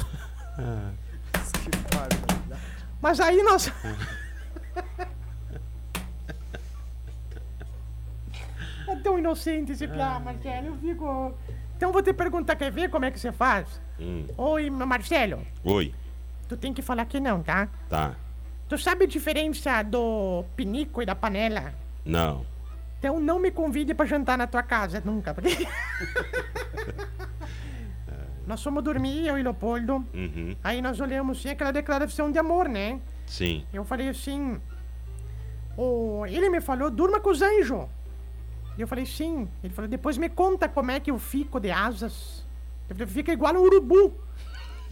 Barbaridade. 1.91 2.61
Mas 3.01 3.19
aí 3.19 3.43
nós. 3.43 3.69
é 8.87 8.95
tão 9.03 9.19
inocente 9.19 9.73
esse 9.73 9.85
piá, 9.87 10.19
Marcelo. 10.19 10.67
Eu 10.67 10.77
fico. 10.77 11.33
Então 11.75 11.91
vou 11.91 12.01
te 12.01 12.13
perguntar, 12.13 12.55
quer 12.55 12.71
ver 12.71 12.89
como 12.89 13.03
é 13.03 13.11
que 13.11 13.19
você 13.19 13.33
faz? 13.33 13.81
Hum. 13.99 14.25
Oi, 14.37 14.69
Marcelo. 14.69 15.45
Oi. 15.65 15.93
Tu 16.47 16.55
tem 16.55 16.73
que 16.73 16.81
falar 16.81 17.05
que 17.05 17.19
não, 17.19 17.43
tá? 17.43 17.67
Tá. 17.89 18.15
Tu 18.69 18.77
sabe 18.77 19.03
a 19.03 19.07
diferença 19.07 19.83
do 19.83 20.45
pinico 20.55 21.01
e 21.01 21.05
da 21.05 21.13
panela? 21.13 21.73
Não. 22.05 22.45
Então 23.03 23.19
não 23.19 23.37
me 23.37 23.51
convide 23.51 23.93
pra 23.93 24.05
jantar 24.05 24.37
na 24.37 24.47
tua 24.47 24.63
casa 24.63 25.03
nunca, 25.03 25.33
porque. 25.33 25.67
nós 28.47 28.63
fomos 28.63 28.81
dormir, 28.81 29.27
eu 29.27 29.37
e 29.37 29.43
Leopoldo. 29.43 29.95
Uhum. 30.13 30.55
Aí 30.63 30.81
nós 30.81 31.01
olhamos 31.01 31.37
assim 31.37 31.49
aquela 31.49 31.71
declaração 31.71 32.31
de 32.31 32.39
amor, 32.39 32.69
né? 32.69 33.01
Sim. 33.25 33.65
Eu 33.73 33.83
falei 33.83 34.07
assim. 34.07 34.57
O... 35.75 36.25
Ele 36.27 36.49
me 36.49 36.61
falou, 36.61 36.89
durma 36.89 37.19
com 37.19 37.29
os 37.29 37.41
anjos. 37.41 37.87
E 38.77 38.81
eu 38.81 38.87
falei, 38.87 39.05
sim. 39.05 39.49
Ele 39.61 39.73
falou, 39.73 39.89
depois 39.89 40.17
me 40.17 40.29
conta 40.29 40.69
como 40.69 40.89
é 40.89 40.97
que 41.01 41.11
eu 41.11 41.19
fico 41.19 41.59
de 41.59 41.71
asas. 41.71 42.45
Eu 42.89 42.95
falei, 42.95 43.11
fica 43.11 43.33
igual 43.33 43.53
um 43.53 43.63
urubu. 43.63 44.13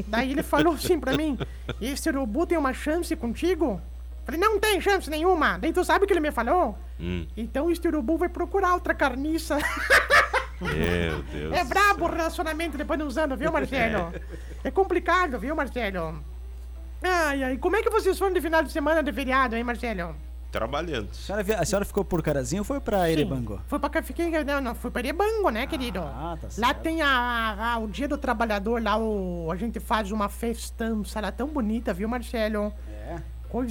Daí 0.06 0.32
ele 0.32 0.44
falou 0.44 0.74
assim 0.74 1.00
pra 1.00 1.16
mim: 1.16 1.38
Esse 1.80 2.10
urubu 2.10 2.46
tem 2.46 2.58
uma 2.58 2.74
chance 2.74 3.16
contigo? 3.16 3.82
Falei, 4.26 4.40
não 4.40 4.60
tem 4.60 4.80
chance 4.80 5.10
nenhuma. 5.10 5.58
Daí 5.58 5.74
tu 5.74 5.84
sabe 5.84 6.06
o 6.06 6.08
que 6.08 6.14
ele 6.14 6.20
me 6.20 6.32
falou? 6.32 6.78
Hum. 7.00 7.26
Então 7.36 7.70
este 7.72 7.88
urubu 7.88 8.18
vai 8.18 8.30
procurar 8.30 8.74
outra 8.74 8.94
carniça. 8.94 9.58
Meu 10.60 11.22
Deus. 11.34 11.54
É 11.54 11.64
brabo 11.64 12.06
o 12.06 12.10
relacionamento 12.12 12.78
depois 12.78 13.00
de 13.00 13.06
uns 13.06 13.18
anos, 13.18 13.38
viu, 13.38 13.52
Marcelo? 13.52 14.14
É 14.64 14.70
complicado, 14.70 15.40
viu, 15.40 15.56
Marcelo? 15.56 16.24
Ai, 17.02 17.44
ai, 17.44 17.58
como 17.58 17.76
é 17.78 17.82
que 17.82 17.90
vocês 17.90 18.16
foram 18.20 18.32
de 18.32 18.40
final 18.40 18.62
de 18.62 18.72
semana 18.72 19.02
de 19.02 19.12
feriado, 19.12 19.56
hein, 19.56 19.64
Marcelo? 19.64 20.16
Trabalhando. 20.52 21.10
A 21.10 21.14
senhora, 21.16 21.60
a 21.62 21.66
senhora 21.66 21.84
ficou 21.86 22.06
por 22.06 22.22
Carazinho 22.22 22.62
ou 22.62 22.64
foi 22.66 22.80
pra 22.80 23.10
Erebango? 23.10 23.56
Sim, 23.56 23.62
Foi 23.66 23.80
pra 23.80 24.04
fiquei, 24.04 24.30
não, 24.44 24.62
não, 24.62 24.76
foi 24.76 24.92
pra 24.92 25.00
Erebango, 25.02 25.50
né, 25.50 25.66
querido? 25.66 25.98
Ah, 26.00 26.38
tá 26.40 26.48
Lá 26.60 26.68
certo. 26.68 26.82
tem 26.82 27.02
a, 27.02 27.74
a- 27.74 27.80
o 27.80 27.88
dia 27.88 28.08
do 28.08 28.20
trabalhador, 28.20 28.84
lá 28.84 28.98
o, 29.00 29.50
a 29.52 29.56
gente 29.56 29.80
faz 29.80 30.12
uma 30.12 30.30
festança 30.30 31.20
lá 31.20 31.32
tão 31.32 31.48
bonita, 31.48 31.92
viu, 31.92 32.08
Marcelo? 32.08 32.72
É. 32.88 33.16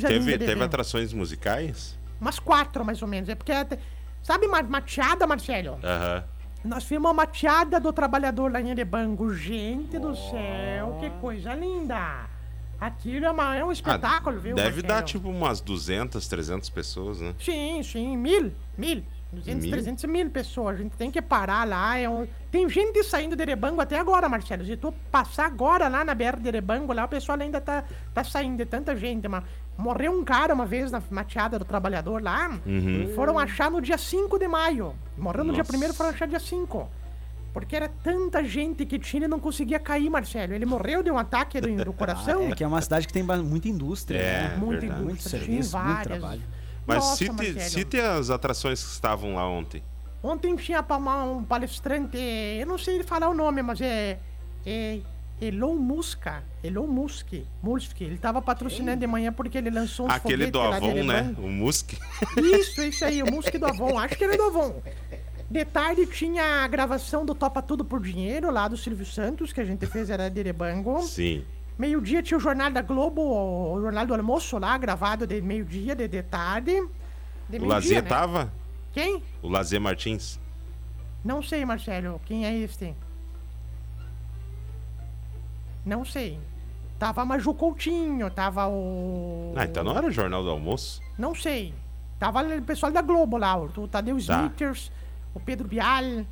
Teve, 0.06 0.38
teve 0.38 0.62
atrações 0.62 1.12
musicais? 1.12 1.99
Umas 2.20 2.38
quatro, 2.38 2.84
mais 2.84 3.00
ou 3.02 3.08
menos. 3.08 3.28
É 3.28 3.34
porque, 3.34 3.52
até- 3.52 3.78
sabe 4.22 4.46
ma- 4.46 4.62
mateada, 4.62 5.26
Marcelo? 5.26 5.78
Aham. 5.82 6.25
Nós 6.62 6.82
fizemos 6.82 7.06
uma 7.08 7.14
mateada 7.14 7.80
do 7.80 7.90
trabalhador 7.92 8.52
lá 8.52 8.60
em 8.60 8.68
Erebango. 8.70 9.32
Gente 9.34 9.99
do 9.99 10.14
céu, 10.14 10.99
que 11.00 11.08
coisa 11.20 11.54
linda! 11.54 12.28
Aquilo 12.78 13.26
é, 13.26 13.30
uma- 13.30 13.56
é 13.56 13.64
um 13.64 13.72
espetáculo, 13.72 14.38
viu, 14.40 14.52
Ah, 14.52 14.62
Deve 14.62 14.82
dar 14.82 14.88
Marcelo? 15.00 15.06
tipo 15.08 15.28
umas 15.30 15.60
200, 15.60 16.26
300 16.28 16.68
pessoas, 16.70 17.20
né? 17.20 17.34
Sim, 17.38 17.82
sim, 17.82 18.16
mil, 18.16 18.52
mil. 18.76 19.02
200, 19.32 19.62
Mil? 19.62 19.70
300 19.70 20.04
mil 20.06 20.28
pessoas. 20.30 20.75
A 20.75 20.82
gente 20.82 20.96
tem 20.96 21.08
que 21.08 21.22
parar 21.22 21.64
lá. 21.64 21.96
É 21.96 22.08
um... 22.08 22.26
Tem 22.50 22.68
gente 22.68 23.04
saindo 23.04 23.37
de 23.37 23.42
Erebango 23.42 23.80
até 23.80 23.96
agora, 23.96 24.28
Marcelo. 24.28 24.64
Se 24.64 24.76
tu 24.76 24.92
passar 25.08 25.46
agora 25.46 25.87
lá 25.87 26.04
na 26.04 26.12
BR 26.16 26.40
de 26.40 26.49
Erebango, 26.49 26.92
lá 26.92 27.04
o 27.04 27.08
pessoal 27.08 27.38
ainda 27.40 27.60
tá, 27.60 27.84
tá 28.12 28.25
saindo. 28.25 28.60
É 28.60 28.64
tanta 28.64 28.96
gente. 28.96 29.28
Uma, 29.28 29.44
Morreu 29.80 30.12
um 30.12 30.22
cara 30.22 30.52
uma 30.52 30.66
vez 30.66 30.90
na 30.92 31.02
mateada 31.10 31.58
do 31.58 31.64
trabalhador 31.64 32.22
lá. 32.22 32.60
Uhum. 32.66 33.12
Foram 33.14 33.38
achar 33.38 33.70
no 33.70 33.80
dia 33.80 33.96
5 33.96 34.38
de 34.38 34.46
maio. 34.46 34.94
Morreu 35.16 35.42
no 35.42 35.52
dia 35.52 35.64
Nossa. 35.66 35.90
1 35.90 35.94
foram 35.94 36.10
achar 36.10 36.28
dia 36.28 36.38
5. 36.38 36.88
Porque 37.52 37.75
era 37.75 37.88
tanta 37.88 38.44
gente 38.44 38.84
que 38.84 38.99
tinha 38.99 39.25
e 39.25 39.28
não 39.28 39.40
conseguia 39.40 39.78
cair, 39.80 40.08
Marcelo. 40.10 40.52
Ele 40.52 40.66
morreu 40.66 41.02
de 41.02 41.10
um 41.10 41.18
ataque 41.18 41.60
do, 41.60 41.84
do 41.84 41.92
coração. 41.94 42.49
É 42.49 42.54
que 42.54 42.62
é 42.62 42.66
uma 42.66 42.80
cidade 42.80 43.06
que 43.06 43.12
tem 43.12 43.22
muita 43.22 43.68
indústria. 43.68 44.18
É, 44.18 44.42
né? 44.50 44.56
Muita 44.58 44.80
verdade. 44.82 45.02
Muito 45.02 45.12
indústria, 45.20 45.40
serviço, 45.40 45.70
tinha 45.70 45.82
muito 45.82 45.94
várias. 45.96 46.18
trabalho. 46.18 46.42
Mas 46.87 46.96
Nossa, 46.99 47.16
cite, 47.16 47.32
Marcelo. 47.32 47.60
cite 47.70 48.00
as 48.00 48.30
atrações 48.30 48.82
que 48.82 48.90
estavam 48.90 49.34
lá 49.34 49.49
ontem. 49.49 49.82
Ontem 50.22 50.54
tinha 50.56 50.84
um 51.26 51.42
palestrante, 51.42 52.18
eu 52.18 52.66
não 52.66 52.76
sei 52.76 53.02
falar 53.02 53.28
o 53.28 53.34
nome, 53.34 53.62
mas 53.62 53.80
é. 53.80 54.18
é 54.66 55.00
Elon 55.40 55.75
Musk. 55.76 56.26
Elon 56.62 56.87
Musk. 56.87 57.32
Musk. 57.62 58.00
Ele 58.00 58.18
tava 58.18 58.42
patrocinando 58.42 59.00
de 59.00 59.06
manhã 59.06 59.32
porque 59.32 59.56
ele 59.59 59.70
lançou 59.70 60.06
uns 60.06 60.12
Aquele 60.12 60.50
do 60.50 60.61
Avon, 60.61 61.02
né? 61.04 61.35
O 61.38 61.49
Musk. 61.49 61.94
Isso, 62.37 62.82
isso 62.82 63.04
aí, 63.04 63.23
o 63.23 63.30
Musk 63.32 63.54
do 63.56 63.66
Avon. 63.66 63.99
Acho 63.99 64.16
que 64.16 64.25
era 64.25 64.37
do 64.37 64.42
Avon. 64.44 64.82
De 65.50 65.64
tarde 65.64 66.06
tinha 66.06 66.62
a 66.64 66.68
gravação 66.68 67.25
do 67.25 67.35
Topa 67.35 67.61
Tudo 67.61 67.85
por 67.85 68.00
Dinheiro, 68.00 68.50
lá 68.50 68.68
do 68.68 68.76
Silvio 68.76 69.06
Santos, 69.06 69.52
que 69.52 69.61
a 69.61 69.64
gente 69.64 69.87
fez, 69.87 70.11
era 70.11 70.28
de 70.28 70.38
Erebango. 70.38 71.02
Sim. 71.02 71.44
Meio-dia 71.76 72.23
tinha 72.23 72.37
o 72.37 72.40
Jornal 72.40 72.70
da 72.70 72.82
Globo, 72.82 73.23
o 73.23 73.80
Jornal 73.80 74.06
do 74.06 74.14
Almoço 74.14 74.59
lá, 74.59 74.76
gravado 74.76 75.26
de 75.26 75.40
meio-dia, 75.40 75.97
de, 75.97 76.06
de 76.06 76.23
tarde. 76.23 76.73
De 77.49 77.59
O 77.59 77.64
Lazer 77.64 78.02
né? 78.02 78.09
tava? 78.09 78.52
Quem? 78.92 79.23
O 79.42 79.49
Lazer 79.49 79.80
Martins? 79.80 80.38
Não 81.25 81.42
sei, 81.42 81.64
Marcelo. 81.64 82.20
Quem 82.26 82.47
é 82.47 82.54
este? 82.56 82.94
Não 85.84 86.04
sei. 86.04 86.38
Tava 86.99 87.25
Maju 87.25 87.54
Coutinho, 87.54 88.30
tava 88.30 88.68
o. 88.68 89.54
Ah, 89.56 89.64
então 89.64 89.82
não 89.82 89.96
era 89.96 90.06
o 90.06 90.10
Jornal 90.10 90.42
do 90.42 90.50
Almoço? 90.50 91.00
Não 91.16 91.34
sei. 91.34 91.75
Tava 92.18 92.42
o 92.42 92.62
pessoal 92.62 92.92
da 92.92 93.00
Globo 93.00 93.38
lá, 93.38 93.56
o 93.56 93.88
Tadeu 93.88 94.16
Tá. 94.16 94.20
Smithers, 94.20 94.92
o 95.34 95.40
Pedro 95.40 95.66
Bial. 95.66 96.26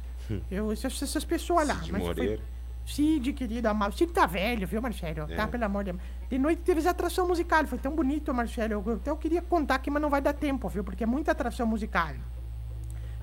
Eu, 0.51 0.71
essas, 0.71 1.03
essas 1.03 1.25
pessoas 1.25 1.67
lá. 1.67 1.77
Cid 1.77 1.93
mas 1.93 2.03
foi- 2.03 2.15
Moreira. 2.15 2.43
Cid, 2.85 3.33
querido, 3.33 3.67
amado. 3.69 3.95
Cid 3.97 4.13
tá 4.13 4.27
velho, 4.27 4.67
viu, 4.67 4.81
Marcelo? 4.83 5.31
É. 5.31 5.37
Tá, 5.37 5.47
pelo 5.47 5.65
amor 5.65 5.85
de 5.85 5.93
Deus. 5.93 6.03
De 6.31 6.39
noite 6.39 6.61
teve 6.63 6.81
essa 6.81 6.91
atração 6.91 7.27
musical, 7.27 7.67
foi 7.67 7.79
tão 7.79 7.95
bonito, 7.95 8.33
Marcelo. 8.35 8.73
Eu, 8.75 8.83
eu 8.87 8.95
até 8.97 9.11
eu 9.11 9.17
queria 9.17 9.41
contar 9.43 9.77
aqui, 9.77 9.91
mas 9.91 10.01
não 10.03 10.11
vai 10.11 10.21
dar 10.21 10.33
tempo, 10.35 10.69
viu? 10.69 10.85
Porque 10.85 11.05
é 11.05 11.07
muita 11.07 11.33
atração 11.33 11.67
musical. 11.67 12.13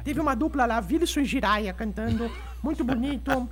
Teve 0.05 0.21
uma 0.21 0.35
dupla 0.35 0.67
lá, 0.67 0.77
Wilson 0.87 1.21
e 1.21 1.25
Jiraya 1.25 1.73
cantando, 1.73 2.31
muito 2.61 2.83
bonito. 2.83 3.49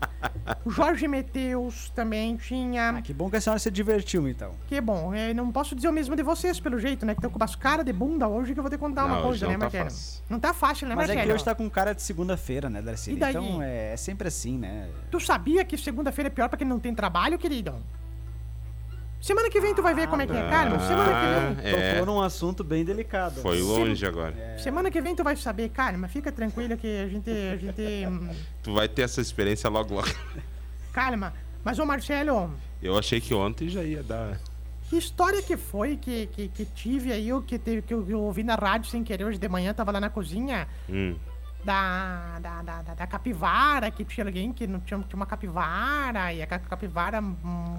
O 0.64 0.70
Jorge 0.70 1.08
Meteus 1.08 1.90
também 1.90 2.38
tinha. 2.38 2.92
Ah, 2.92 3.02
que 3.02 3.12
bom 3.12 3.28
que 3.28 3.38
a 3.38 3.42
senhora 3.42 3.58
se 3.58 3.72
divertiu, 3.72 4.28
então. 4.30 4.52
Que 4.68 4.80
bom, 4.80 5.12
é, 5.16 5.34
não 5.34 5.52
posso 5.52 5.76
dizer 5.76 5.88
o 5.90 5.92
mesmo 5.92 6.16
de 6.16 6.22
vocês, 6.22 6.60
pelo 6.60 6.80
jeito, 6.80 7.08
né? 7.08 7.16
Que 7.16 7.20
estão 7.20 7.32
com 7.32 7.38
umas 7.40 7.56
caras 7.56 7.84
de 7.84 7.92
bunda 7.92 8.28
hoje 8.28 8.54
que 8.54 8.60
eu 8.60 8.64
vou 8.64 8.70
ter 8.70 8.78
que 8.78 8.84
contar 8.84 9.06
uma 9.06 9.16
Não, 9.16 9.24
coisa, 9.24 9.48
hoje 9.48 9.48
né, 9.48 9.52
não 9.54 9.60
tá 9.60 9.66
Marcelo? 9.66 9.84
fácil. 9.90 10.24
Não 10.30 10.40
tá 10.40 10.54
fácil, 10.54 10.88
né, 10.88 10.96
Mas 10.96 11.06
é 11.06 11.08
Marcelo? 11.08 11.28
que 11.28 11.34
hoje 11.34 11.44
tá 11.44 11.56
com 11.56 11.68
cara 11.72 11.94
de 11.96 12.04
segunda-feira, 12.04 12.70
né, 12.70 12.84
Darcy? 12.84 13.12
E? 13.12 13.16
Então 13.16 13.60
é, 13.64 13.94
é 13.94 13.98
sempre 13.98 14.28
assim, 14.28 14.56
né? 14.60 14.90
Tu 15.10 15.20
sabia 15.20 15.66
que 15.66 15.76
segunda-feira 15.76 16.28
é 16.28 16.32
pior 16.32 16.50
pra 16.50 16.58
quem 16.58 16.68
não 16.68 16.80
tem 16.80 16.94
trabalho, 16.94 17.40
querido? 17.40 17.74
Semana 19.24 19.50
que 19.50 19.62
vem 19.62 19.74
tu 19.74 19.82
vai 19.82 19.94
ver 19.94 20.10
como 20.10 20.22
é 20.22 20.28
que 20.28 20.34
é, 20.34 20.50
Carlos. 20.50 20.84
Semana 20.84 21.06
que 21.56 21.62
vem. 21.64 21.72
É, 21.74 21.92
Tocou 21.94 22.06
num 22.14 22.22
assunto 22.22 22.62
bem 22.62 22.84
delicado. 22.84 23.40
foi 23.42 23.62
longe 23.62 24.06
agora. 24.06 24.58
Semana 24.58 24.92
que 24.92 25.00
vem 25.00 25.16
tu 25.16 25.24
vai 25.24 25.38
saber, 25.38 25.70
calma, 25.70 26.10
fica 26.10 26.30
tranquilo 26.30 26.76
que 26.76 26.88
a 27.04 27.08
gente. 27.08 27.30
A 27.32 27.56
gente. 27.56 27.82
hum, 28.06 28.30
Tu 28.62 28.74
vai 28.74 28.90
ter 28.90 29.04
essa 29.04 29.22
experiência 29.22 29.70
logo 29.70 29.94
logo. 29.96 30.10
calma. 30.92 31.34
Mas, 31.64 31.80
ô 31.80 31.86
Marcelo, 31.86 32.52
Eu 32.82 32.98
achei 32.98 33.22
que 33.22 33.34
ontem 33.34 33.70
já 33.70 33.82
ia 33.82 34.04
dar. 34.04 34.38
que 34.90 34.98
história 34.98 35.42
que 35.42 35.56
foi 35.56 35.96
que, 35.96 36.28
que, 36.28 36.50
que 36.50 36.66
tive 36.66 37.14
aí, 37.14 37.32
o 37.32 37.42
que, 37.42 37.58
teve, 37.58 37.82
que 37.82 37.94
eu, 37.94 38.04
que 38.06 38.12
eu 38.12 38.20
ouvi 38.20 38.44
na 38.44 38.56
rádio 38.56 38.92
sem 38.92 39.06
querer 39.06 39.24
hoje 39.24 39.38
de 39.40 39.48
manhã, 39.48 39.74
tava 39.74 39.90
lá 39.94 40.02
na 40.02 40.10
cozinha, 40.10 40.68
Hum. 40.90 41.16
Da, 41.64 42.40
da, 42.42 42.62
da, 42.62 42.82
da- 42.82 42.94
da 42.94 43.08
capivara, 43.08 43.90
que 43.90 44.04
tinha 44.04 44.26
alguém 44.26 44.52
que 44.52 44.68
não 44.68 44.80
tinha, 44.80 45.00
tinha 45.00 45.16
uma 45.16 45.26
capivara, 45.26 46.34
e 46.34 46.42
a 46.42 46.48
ca- 46.48 46.60
capivara. 46.60 47.24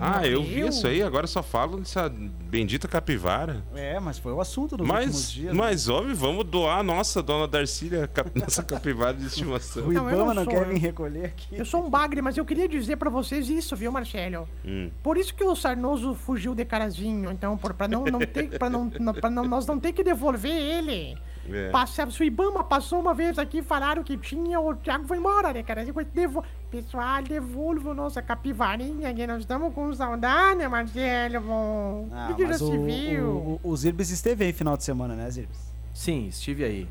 Ah, 0.00 0.26
eu 0.26 0.42
vi 0.42 0.66
isso 0.66 0.86
aí, 0.86 1.02
agora 1.02 1.26
só 1.26 1.42
falo 1.42 1.78
dessa 1.78 2.08
bendita 2.08 2.88
capivara. 2.88 3.62
É, 3.74 4.00
mas 4.00 4.18
foi 4.18 4.32
o 4.32 4.40
assunto 4.40 4.76
dos 4.76 4.88
últimos 4.88 5.04
Mas, 5.14 5.32
dias. 5.32 5.52
né? 5.54 5.58
mas 5.60 5.88
homem, 5.88 6.14
vamos 6.14 6.44
doar 6.44 6.78
a 6.78 6.82
nossa 6.82 7.22
dona 7.22 7.46
Darcília, 7.46 8.08
cap- 8.08 8.30
nossa 8.38 8.62
capivara 8.64 9.14
de 9.16 9.26
estimação. 9.26 9.84
O 9.86 9.92
Não, 9.92 10.08
eu 10.08 10.14
Ibama 10.16 10.34
não 10.34 10.34
não, 10.34 10.44
sou, 10.44 10.52
quer 10.52 10.66
vir 10.66 10.78
recolher 10.78 11.26
aqui. 11.26 11.48
Eu 11.56 11.64
sou 11.64 11.84
um 11.84 11.90
bagre, 11.90 12.22
mas 12.22 12.36
eu 12.36 12.44
queria 12.44 12.68
dizer 12.68 12.96
pra 12.96 13.10
vocês 13.10 13.48
isso, 13.48 13.76
viu, 13.76 13.92
Marcelo? 13.92 14.48
Hum. 14.64 14.90
Por 15.02 15.16
isso 15.16 15.34
que 15.34 15.44
o 15.44 15.54
Sarnoso 15.54 16.14
fugiu 16.14 16.54
de 16.54 16.64
carazinho, 16.64 17.30
então, 17.30 17.56
por, 17.56 17.74
pra, 17.74 17.86
não, 17.86 18.04
não 18.04 18.20
ter, 18.20 18.58
pra, 18.58 18.70
não, 18.70 18.90
não- 18.98 19.14
pra 19.14 19.28
não, 19.30 19.44
nós 19.44 19.66
não 19.66 19.78
ter 19.78 19.92
que 19.92 20.02
devolver 20.02 20.50
ele. 20.52 21.16
É. 21.50 21.70
Passa, 21.70 22.10
se 22.10 22.20
o 22.20 22.24
Ibama 22.24 22.64
passou 22.64 23.00
uma 23.00 23.12
vez 23.12 23.38
aqui, 23.38 23.62
falaram 23.62 24.02
que 24.02 24.16
tinha, 24.16 24.58
o 24.60 24.74
Thiago 24.74 25.06
foi 25.06 25.18
embora, 25.18 25.52
né, 25.52 25.62
cara? 25.62 25.84
Devo... 26.12 26.42
Pessoal, 26.70 27.22
devolva 27.22 27.94
nossa 27.94 28.20
capivarinha, 28.22 29.12
que 29.14 29.26
nós 29.26 29.40
estamos 29.40 29.72
com 29.74 29.92
saudade, 29.94 30.66
Marcelo. 30.66 31.40
Bom, 31.40 32.08
Ah, 32.12 32.26
que 32.28 32.34
que 32.34 32.42
já 32.42 32.48
mas 32.48 32.56
se 32.58 32.64
o, 32.64 32.84
viu? 32.84 33.28
o, 33.28 33.60
o, 33.62 33.70
o 33.70 33.76
Zirbis 33.76 34.10
esteve 34.10 34.44
aí 34.44 34.52
final 34.52 34.76
de 34.76 34.82
semana, 34.84 35.14
né, 35.14 35.30
Zirbis? 35.30 35.72
Sim, 35.92 36.26
estive 36.26 36.64
aí. 36.64 36.88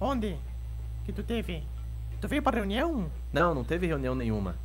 Onde? 0.00 0.36
Que 1.04 1.12
tu 1.12 1.22
teve? 1.22 1.62
Tu 2.20 2.28
veio 2.28 2.42
pra 2.42 2.56
reunião? 2.56 3.10
Não, 3.32 3.54
não 3.54 3.62
teve 3.64 3.86
reunião 3.86 4.14
nenhuma. 4.14 4.56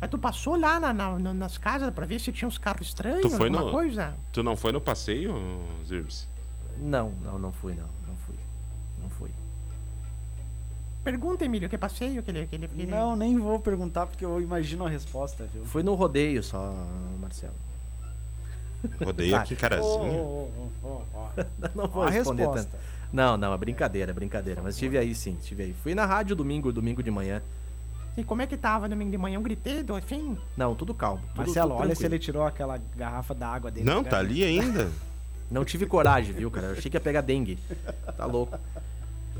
Mas 0.00 0.10
tu 0.10 0.18
passou 0.18 0.56
lá 0.58 0.80
na, 0.80 0.92
na- 0.92 1.18
na- 1.18 1.34
nas 1.34 1.56
casas 1.56 1.90
pra 1.94 2.04
ver 2.04 2.18
se 2.18 2.32
tinha 2.32 2.48
uns 2.48 2.58
carros 2.58 2.88
estranhos, 2.88 3.20
Tu 3.22 3.30
foi 3.30 3.46
alguma 3.46 3.66
no- 3.66 3.70
coisa? 3.70 4.14
Tu 4.32 4.42
não 4.42 4.56
foi 4.56 4.72
no 4.72 4.80
passeio, 4.80 5.32
Zirbs? 5.86 6.28
Não, 6.78 7.10
não, 7.22 7.38
não 7.38 7.52
fui, 7.52 7.74
não. 7.74 7.86
Fui. 9.22 9.30
Pergunta, 11.04 11.44
Emílio, 11.44 11.68
que 11.68 11.76
passeio 11.76 12.22
que 12.22 12.30
ele... 12.30 12.46
Que 12.46 12.54
ele, 12.56 12.68
que 12.68 12.82
ele... 12.82 12.90
Não, 12.90 13.16
nem 13.16 13.38
vou 13.38 13.58
perguntar 13.58 14.06
porque 14.06 14.24
eu 14.24 14.40
imagino 14.40 14.86
a 14.86 14.88
resposta, 14.88 15.44
viu? 15.52 15.64
Fui 15.64 15.82
no 15.82 15.94
rodeio 15.94 16.42
só, 16.42 16.74
Marcelo. 17.20 17.54
Rodeio 19.04 19.36
aqui, 19.36 19.54
Ô, 19.54 19.56
carazinho. 19.56 20.48
Não 21.74 21.88
vou 21.88 22.02
A 22.04 22.10
responder 22.10 22.42
resposta. 22.42 22.70
tanto. 22.70 22.82
Não, 23.12 23.36
não, 23.36 23.52
é 23.52 23.58
brincadeira, 23.58 24.10
é 24.10 24.14
brincadeira. 24.14 24.62
Mas 24.62 24.74
estive 24.74 24.96
aí 24.96 25.14
sim, 25.14 25.36
estive 25.38 25.64
aí. 25.64 25.74
Fui 25.74 25.94
na 25.94 26.06
rádio 26.06 26.34
domingo, 26.34 26.72
domingo 26.72 27.02
de 27.02 27.10
manhã. 27.10 27.42
E 28.16 28.24
como 28.24 28.40
é 28.40 28.46
que 28.46 28.56
tava 28.56 28.88
domingo 28.88 29.10
de 29.10 29.18
manhã? 29.18 29.36
Eu 29.36 29.42
gritei, 29.42 29.82
do 29.82 30.00
fim. 30.00 30.36
Não, 30.56 30.74
tudo 30.74 30.94
calmo. 30.94 31.20
Tudo, 31.28 31.36
Marcelo, 31.36 31.70
tudo 31.72 31.80
olha 31.80 31.90
se 31.94 32.00
tranquilo. 32.00 32.14
ele 32.14 32.18
tirou 32.24 32.46
aquela 32.46 32.80
garrafa 32.96 33.34
d'água 33.34 33.70
dele. 33.70 33.84
Não, 33.86 34.02
da 34.02 34.10
tá 34.10 34.16
garganta. 34.16 34.32
ali 34.34 34.44
ainda. 34.44 34.90
Não 35.50 35.62
tive 35.64 35.84
coragem, 35.84 36.32
viu, 36.32 36.50
cara? 36.50 36.68
Eu 36.68 36.72
achei 36.72 36.90
que 36.90 36.96
ia 36.96 37.00
pegar 37.00 37.20
dengue. 37.20 37.58
Tá 38.16 38.24
louco. 38.24 38.58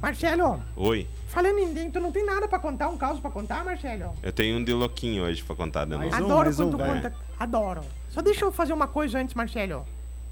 Marcelo, 0.02 0.61
Oi. 0.75 1.06
falando 1.28 1.61
em 1.61 1.73
dentro, 1.73 1.92
tu 1.92 2.00
não 2.00 2.11
tem 2.11 2.26
nada 2.26 2.49
pra 2.49 2.59
contar, 2.59 2.88
um 2.88 2.99
caso 2.99 3.21
pra 3.21 3.30
contar, 3.30 3.64
Marcelo? 3.64 4.12
Eu 4.21 4.32
tenho 4.32 4.59
um 4.59 4.64
de 4.64 4.73
louquinho 4.73 5.23
hoje 5.23 5.44
pra 5.44 5.54
contar 5.54 5.87
Mais 5.87 6.12
um, 6.12 6.16
Adoro 6.16 6.44
mais 6.44 6.56
quando 6.56 6.75
um, 6.75 6.78
conta. 6.78 7.14
Adoro. 7.38 7.80
Só 8.09 8.21
deixa 8.21 8.44
eu 8.44 8.50
fazer 8.50 8.73
uma 8.73 8.88
coisa 8.88 9.21
antes, 9.21 9.32
Marcelo. 9.32 9.87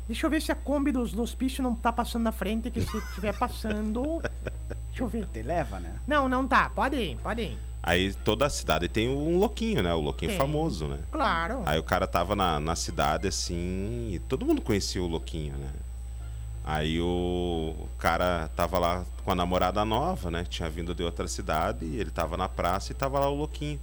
Deixa 0.09 0.27
eu 0.27 0.31
ver 0.31 0.43
se 0.43 0.50
a 0.50 0.57
Kombi 0.57 0.91
dos, 0.91 1.12
dos 1.12 1.35
bichos 1.35 1.61
não 1.61 1.73
tá 1.73 1.93
passando 1.93 2.25
na 2.25 2.33
frente, 2.33 2.69
que 2.69 2.81
se 2.81 2.97
estiver 2.97 3.33
passando. 3.39 4.21
Deixa 4.89 5.05
eu 5.05 5.07
ver. 5.07 5.25
Te 5.27 5.41
leva, 5.41 5.79
né? 5.79 5.95
Não, 6.05 6.29
não 6.29 6.49
tá. 6.49 6.69
Pode 6.69 6.97
ir, 6.97 7.17
pode 7.19 7.43
ir. 7.43 7.59
Aí 7.81 8.12
toda 8.12 8.47
a 8.47 8.50
cidade 8.50 8.89
tem 8.89 9.09
um 9.09 9.39
louquinho, 9.39 9.85
né? 9.85 9.95
O 9.95 10.00
louquinho 10.00 10.33
Tem. 10.33 10.39
famoso, 10.39 10.89
né? 10.89 10.99
Claro. 11.12 11.62
Aí 11.65 11.79
o 11.79 11.83
cara 11.85 12.09
tava 12.09 12.35
na, 12.35 12.59
na 12.59 12.75
cidade 12.75 13.29
assim 13.29 14.11
e 14.11 14.19
todo 14.19 14.45
mundo 14.45 14.61
conhecia 14.61 15.00
o 15.00 15.07
louquinho, 15.07 15.55
né? 15.57 15.69
Aí 16.64 17.00
o 17.00 17.88
cara 17.99 18.49
tava 18.55 18.79
lá 18.79 19.05
com 19.25 19.31
a 19.31 19.35
namorada 19.35 19.85
nova, 19.85 20.31
né? 20.31 20.45
Tinha 20.49 20.69
vindo 20.69 20.95
de 20.95 21.02
outra 21.02 21.26
cidade 21.26 21.85
e 21.85 21.97
ele 21.99 22.11
tava 22.11 22.37
na 22.37 22.49
praça 22.49 22.93
e 22.93 22.95
tava 22.95 23.19
lá 23.19 23.29
o 23.29 23.35
louquinho. 23.35 23.81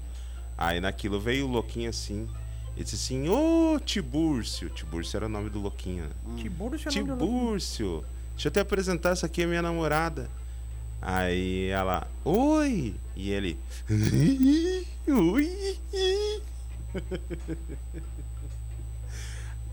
Aí 0.57 0.79
naquilo 0.79 1.19
veio 1.19 1.48
o 1.48 1.51
louquinho 1.51 1.89
assim. 1.89 2.27
E 2.75 2.84
disse 2.84 2.96
assim: 2.96 3.27
Ô 3.29 3.79
Tibúrcio. 3.79 4.69
Tibúrcio 4.69 5.17
era 5.17 5.25
o 5.25 5.29
nome 5.29 5.50
do 5.50 5.60
louquinho, 5.60 6.05
né? 6.05 6.12
Tiburcio 6.38 6.89
é 6.89 6.91
o 6.91 6.96
nome 6.96 7.17
do 7.17 7.25
louco. 7.25 7.25
Tibúrcio, 7.25 8.05
deixa 8.34 8.48
eu 8.48 8.51
te 8.51 8.60
apresentar, 8.60 9.10
essa 9.12 9.25
aqui 9.25 9.41
é 9.41 9.46
minha 9.46 9.62
namorada. 9.62 10.29
Aí 11.01 11.67
ela, 11.67 12.07
oi! 12.24 12.96
E 13.15 13.31
ele, 13.31 13.60
oi! 15.07 15.79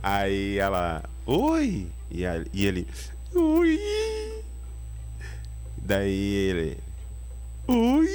Aí 0.07 0.59
ela, 0.59 1.03
oi! 1.25 1.89
E, 2.11 2.27
a- 2.27 2.45
e 2.53 2.67
ele, 2.67 2.87
oi! 3.35 3.81
Daí 5.79 6.11
ele, 6.51 6.79
oi! 7.67 8.11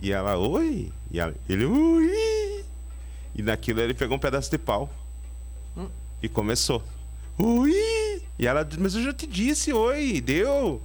E 0.00 0.12
ela, 0.12 0.38
oi! 0.38 0.92
E 1.10 1.18
ela, 1.18 1.34
ele, 1.48 1.64
oi! 1.64 2.64
E 3.34 3.42
naquilo 3.42 3.80
ele 3.80 3.92
pegou 3.92 4.16
um 4.16 4.20
pedaço 4.20 4.48
de 4.52 4.56
pau 4.56 4.88
e 6.22 6.28
começou. 6.28 6.80
Oi! 7.36 8.22
E 8.38 8.46
ela 8.46 8.64
mas 8.78 8.94
eu 8.94 9.02
já 9.02 9.12
te 9.12 9.26
disse, 9.26 9.72
oi, 9.72 10.20
deu. 10.20 10.80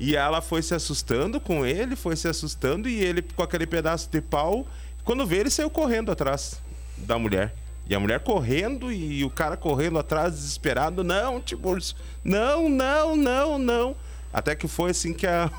E 0.00 0.16
ela 0.16 0.40
foi 0.42 0.62
se 0.62 0.74
assustando 0.74 1.40
com 1.40 1.64
ele, 1.64 1.94
foi 1.94 2.16
se 2.16 2.26
assustando, 2.26 2.88
e 2.88 2.98
ele 3.00 3.22
com 3.22 3.42
aquele 3.44 3.68
pedaço 3.68 4.10
de 4.10 4.20
pau. 4.20 4.66
Quando 5.04 5.24
vê, 5.24 5.36
ele 5.38 5.50
saiu 5.50 5.70
correndo 5.70 6.10
atrás 6.10 6.60
da 6.98 7.16
mulher. 7.20 7.54
E 7.86 7.94
a 7.94 8.00
mulher 8.00 8.20
correndo 8.20 8.90
e 8.90 9.24
o 9.24 9.30
cara 9.30 9.56
correndo 9.56 9.98
atrás, 9.98 10.34
desesperado. 10.34 11.04
Não, 11.04 11.40
Tiburcio, 11.40 11.96
não, 12.22 12.68
não, 12.68 13.14
não, 13.14 13.58
não. 13.58 13.96
Até 14.32 14.54
que 14.56 14.66
foi 14.66 14.90
assim 14.90 15.12
que 15.12 15.26
a, 15.26 15.50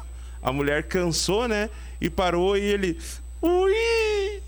a 0.41 0.51
mulher 0.51 0.83
cansou, 0.83 1.47
né? 1.47 1.69
E 2.01 2.09
parou 2.09 2.57
e 2.57 2.61
ele. 2.61 2.99
Ui! 3.41 3.71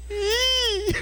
ih." 0.10 0.96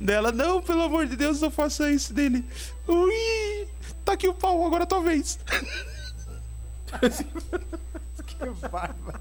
Dela, 0.00 0.30
não, 0.30 0.62
pelo 0.62 0.82
amor 0.82 1.06
de 1.06 1.16
Deus, 1.16 1.40
não 1.40 1.50
faça 1.50 1.90
isso 1.90 2.12
dele. 2.12 2.44
Ui! 2.86 3.66
Tá 4.04 4.12
aqui 4.12 4.28
o 4.28 4.34
pau, 4.34 4.64
agora 4.64 4.84
é 4.84 4.86
tua 4.86 5.02
vez. 5.02 5.38
Que 8.26 8.68
bárbaro. 8.68 9.18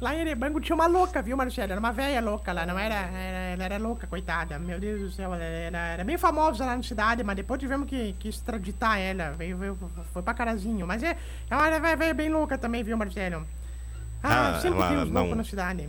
Lá 0.00 0.14
em 0.14 0.20
Erebango 0.20 0.60
tinha 0.60 0.74
uma 0.74 0.86
louca, 0.86 1.22
viu, 1.22 1.36
Marcelo? 1.36 1.70
Era 1.72 1.80
uma 1.80 1.92
velha 1.92 2.20
louca 2.20 2.52
lá, 2.52 2.66
não 2.66 2.78
era, 2.78 2.94
era- 2.94 3.54
Ela 3.54 3.64
era 3.64 3.78
louca, 3.78 4.06
coitada. 4.06 4.58
Meu 4.58 4.78
Deus 4.78 5.00
do 5.00 5.10
céu, 5.12 5.32
ela 5.32 5.42
era, 5.42 5.78
era 5.78 6.04
bem 6.04 6.18
famosa 6.18 6.66
lá 6.66 6.76
na 6.76 6.82
cidade, 6.82 7.22
mas 7.24 7.36
depois 7.36 7.58
tivemos 7.60 7.88
que, 7.88 8.12
que 8.18 8.28
extraditar 8.28 8.98
ela. 8.98 9.30
Veio, 9.32 9.56
veio, 9.56 9.78
foi 10.12 10.22
pra 10.22 10.34
carazinho. 10.34 10.86
Mas 10.86 11.02
é, 11.02 11.16
é 11.48 11.56
uma 11.56 11.70
velha 11.80 11.96
velha 11.96 12.14
bem 12.14 12.28
louca 12.28 12.58
também, 12.58 12.82
viu, 12.82 12.96
Marcelo? 12.98 13.46
Ah, 14.22 14.56
Ah, 14.56 14.60
sempre 14.60 14.80
ela 14.80 15.04
uns 15.04 15.10
loucos 15.10 15.36
na 15.36 15.44
cidade. 15.44 15.88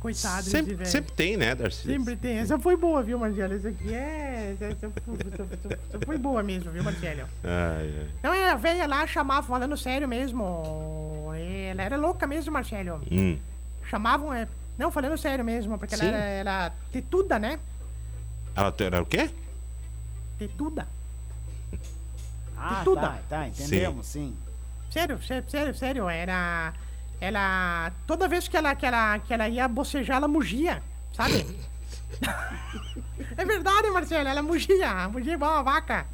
Coitado 0.00 0.44
Sempre, 0.44 0.74
velho. 0.74 0.88
sempre 0.88 1.12
tem, 1.12 1.36
né, 1.36 1.54
Darcy? 1.56 1.86
Sempre 1.86 2.14
tem. 2.16 2.38
Essa 2.38 2.56
foi 2.58 2.76
boa, 2.76 3.02
viu, 3.02 3.18
Marcelo? 3.18 3.54
Essa 3.54 3.68
aqui 3.68 3.92
é. 3.92 4.52
Essa, 4.54 4.64
essa 4.66 4.90
foi- 5.04 5.14
essa- 5.32 5.78
essa 5.88 6.06
foi 6.06 6.16
boa 6.18 6.42
mesmo, 6.42 6.70
viu, 6.70 6.84
Marcelo? 6.84 7.22
Ai, 7.42 7.94
ai. 8.00 8.08
Não, 8.22 8.32
é, 8.32 8.50
a 8.50 8.54
velha 8.54 8.86
lá 8.86 9.06
chamava, 9.08 9.46
falando 9.46 9.76
sério 9.76 10.06
mesmo. 10.06 11.32
Ela 11.70 11.82
era 11.82 11.96
louca 11.96 12.26
mesmo, 12.26 12.52
Marcelo. 12.52 13.00
Hum. 13.10 13.38
Chamavam, 13.90 14.32
é. 14.32 14.46
Não, 14.78 14.92
falando 14.92 15.18
sério 15.18 15.44
mesmo, 15.44 15.76
porque 15.78 15.94
ela 15.94 16.02
Sim. 16.04 16.08
era, 16.10 16.18
era 16.18 16.72
tetuda, 16.92 17.38
né? 17.38 17.58
Ela 18.54 18.72
era 18.80 19.02
o 19.02 19.06
quê? 19.06 19.30
Tetuda. 20.38 20.86
Ah, 22.56 22.82
tudo. 22.84 23.00
tá, 23.00 23.18
tá, 23.28 23.48
entendemos, 23.48 24.06
sim. 24.06 24.36
Sério, 24.90 25.20
sério, 25.22 25.48
sério, 25.50 25.74
sério. 25.74 26.08
Era. 26.08 26.72
Ela. 27.20 27.92
Toda 28.06 28.28
vez 28.28 28.46
que 28.48 28.56
ela, 28.56 28.74
que 28.74 28.86
ela, 28.86 29.18
que 29.18 29.34
ela 29.34 29.48
ia 29.48 29.66
bocejar, 29.66 30.18
ela 30.18 30.28
mugia, 30.28 30.82
sabe? 31.12 31.44
é 33.36 33.44
verdade, 33.44 33.90
Marcelo, 33.90 34.28
ela 34.28 34.42
mugia. 34.42 35.08
Mugia 35.08 35.34
igual 35.34 35.52
uma 35.52 35.62
vaca. 35.62 36.06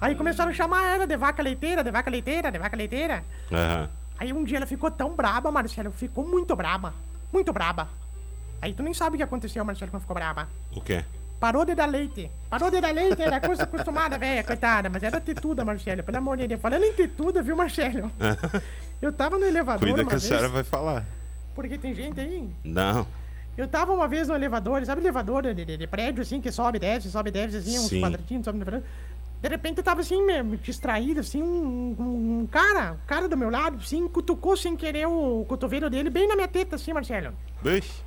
Aí 0.00 0.14
começaram 0.14 0.50
a 0.50 0.54
chamar 0.54 0.84
ela 0.94 1.06
de 1.06 1.16
vaca 1.16 1.42
leiteira, 1.42 1.84
de 1.84 1.90
vaca 1.90 2.10
leiteira, 2.10 2.50
de 2.50 2.58
vaca 2.58 2.76
leiteira. 2.76 3.24
Aham. 3.52 3.90
Aí 4.18 4.32
um 4.32 4.44
dia 4.44 4.58
ela 4.58 4.66
ficou 4.66 4.90
tão 4.90 5.14
braba, 5.14 5.50
Marcelo, 5.50 5.90
ficou 5.90 6.26
muito 6.26 6.54
braba. 6.54 6.94
Muito 7.32 7.52
braba. 7.52 7.88
Aí 8.60 8.74
tu 8.74 8.82
nem 8.82 8.92
sabe 8.92 9.14
o 9.14 9.16
que 9.16 9.22
aconteceu, 9.22 9.64
Marcelo, 9.64 9.90
quando 9.90 10.02
ficou 10.02 10.14
braba. 10.14 10.48
O 10.74 10.80
quê? 10.80 11.04
Parou 11.40 11.64
de 11.64 11.74
dar 11.74 11.86
leite. 11.86 12.30
Parou 12.50 12.70
de 12.70 12.80
dar 12.80 12.92
leite, 12.92 13.20
era 13.22 13.40
coisa 13.40 13.62
acostumada, 13.62 14.18
velha, 14.18 14.44
coitada. 14.44 14.90
Mas 14.90 15.02
era 15.02 15.18
tetuda, 15.20 15.64
Marcelo, 15.64 16.02
pelo 16.02 16.18
amor 16.18 16.36
de 16.36 16.46
Deus. 16.46 16.60
Falando 16.60 16.84
em 16.84 16.92
tetuda, 16.92 17.42
viu, 17.42 17.56
Marcelo? 17.56 18.12
Eu 19.00 19.10
tava 19.10 19.38
no 19.38 19.46
elevador 19.46 19.88
Cuida 19.88 20.04
que 20.04 20.14
a 20.14 20.20
senhora 20.20 20.48
vai 20.48 20.62
falar. 20.62 21.06
porque 21.54 21.78
tem 21.78 21.94
gente 21.94 22.20
aí. 22.20 22.46
Não. 22.62 23.06
Eu 23.56 23.66
tava 23.66 23.92
uma 23.92 24.06
vez 24.06 24.28
no 24.28 24.34
elevador, 24.34 24.84
sabe 24.84 25.00
elevador 25.00 25.42
de, 25.42 25.64
de- 25.64 25.76
de 25.78 25.86
prédio, 25.86 26.22
assim, 26.22 26.40
que 26.40 26.52
sobe, 26.52 26.78
desce, 26.78 27.10
sobe, 27.10 27.30
desce, 27.30 27.56
assim, 27.56 27.78
uns 27.78 27.88
Sim. 27.88 28.00
quadradinhos, 28.02 28.44
sobe, 28.44 28.62
desce. 28.62 28.84
De 29.42 29.48
repente 29.48 29.78
eu 29.78 29.84
tava 29.84 30.02
assim, 30.02 30.22
mesmo, 30.24 30.56
distraído, 30.58 31.20
assim, 31.20 31.42
um, 31.42 31.96
um- 31.98 32.40
um 32.42 32.46
cara, 32.46 32.92
um 32.92 33.06
cara 33.06 33.26
do 33.28 33.36
meu 33.36 33.48
lado, 33.50 33.78
assim, 33.82 34.06
cutucou 34.06 34.54
sem 34.56 34.76
querer 34.76 35.06
o 35.06 35.44
cotovelo 35.48 35.88
dele 35.88 36.10
bem 36.10 36.28
na 36.28 36.36
minha 36.36 36.48
teta, 36.48 36.76
assim, 36.76 36.92
Marcelo. 36.92 37.32
Ixi. 37.64 38.02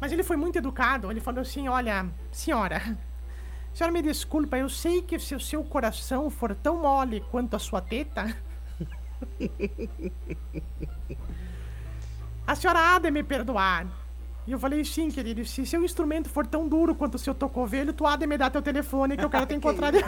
Mas 0.00 0.12
ele 0.12 0.22
foi 0.22 0.36
muito 0.36 0.56
educado. 0.56 1.10
Ele 1.10 1.20
falou 1.20 1.42
assim: 1.42 1.68
Olha, 1.68 2.06
senhora, 2.32 2.96
senhora 3.72 3.92
me 3.92 4.02
desculpa, 4.02 4.56
eu 4.56 4.68
sei 4.68 5.02
que 5.02 5.18
se 5.18 5.34
o 5.34 5.40
seu 5.40 5.62
coração 5.62 6.30
for 6.30 6.54
tão 6.54 6.80
mole 6.80 7.20
quanto 7.30 7.54
a 7.54 7.58
sua 7.58 7.80
teta. 7.80 8.34
a 12.46 12.54
senhora 12.54 12.94
há 12.94 12.98
de 12.98 13.10
me 13.10 13.22
perdoar. 13.22 13.86
E 14.46 14.52
eu 14.52 14.58
falei: 14.58 14.84
Sim, 14.84 15.10
querido, 15.10 15.44
se 15.44 15.64
seu 15.66 15.84
instrumento 15.84 16.28
for 16.28 16.46
tão 16.46 16.68
duro 16.68 16.94
quanto 16.94 17.14
o 17.16 17.18
seu 17.18 17.34
tocovelho, 17.34 17.92
tu 17.92 18.06
há 18.06 18.16
de 18.16 18.26
me 18.26 18.36
dar 18.38 18.50
teu 18.50 18.62
telefone 18.62 19.16
que 19.16 19.24
eu 19.24 19.30
quero 19.30 19.46
te 19.46 19.54
encontrar. 19.54 19.92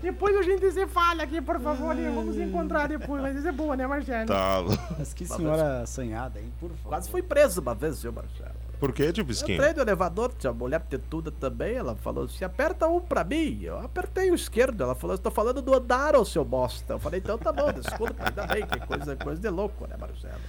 depois 0.00 0.36
a 0.36 0.42
gente 0.42 0.70
se 0.72 0.86
fala 0.86 1.22
aqui, 1.22 1.40
por 1.40 1.60
favor, 1.60 1.96
e 1.98 2.04
vamos 2.10 2.36
encontrar 2.38 2.88
depois. 2.88 3.22
Mas 3.22 3.36
isso 3.36 3.48
é 3.48 3.52
boa, 3.52 3.76
né, 3.76 3.86
Marcelo? 3.86 4.26
Tá. 4.26 4.62
Mas 4.98 5.14
que 5.14 5.24
senhora 5.26 5.82
assanhada, 5.82 6.40
hein? 6.40 6.52
Por 6.58 6.70
favor. 6.70 6.88
Quase 6.88 7.08
fui 7.10 7.22
preso 7.22 7.60
uma 7.60 7.74
vez, 7.74 8.02
viu, 8.02 8.12
Marcelo? 8.12 8.54
Por 8.78 8.92
quê, 8.92 9.12
tio 9.12 9.22
Eu 9.22 9.26
Bisquinho? 9.26 9.56
entrei 9.56 9.72
no 9.72 9.80
elevador, 9.80 10.32
tinha 10.36 10.50
uma 10.50 10.58
mulher 10.58 10.80
tetuda 10.82 11.30
também, 11.30 11.74
ela 11.76 11.94
falou 11.96 12.24
assim, 12.24 12.44
aperta 12.44 12.86
um 12.86 13.00
pra 13.00 13.24
mim. 13.24 13.60
Eu 13.62 13.78
apertei 13.78 14.30
o 14.30 14.34
esquerdo, 14.34 14.82
ela 14.82 14.94
falou, 14.94 15.14
eu 15.14 15.18
tô 15.18 15.30
falando 15.30 15.62
do 15.62 15.74
andar, 15.74 16.14
ô 16.16 16.24
seu 16.24 16.44
bosta. 16.44 16.94
Eu 16.94 16.98
falei, 16.98 17.20
então 17.20 17.38
tá 17.38 17.50
bom, 17.52 17.72
desculpa, 17.72 18.14
ainda 18.18 18.46
bem, 18.46 18.66
que 18.66 18.78
coisa, 18.80 19.16
coisa 19.16 19.40
de 19.40 19.48
louco, 19.48 19.86
né, 19.86 19.96
Marcelo? 19.98 20.40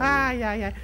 Ai, 0.00 0.42
ai, 0.42 0.64
ai. 0.64 0.74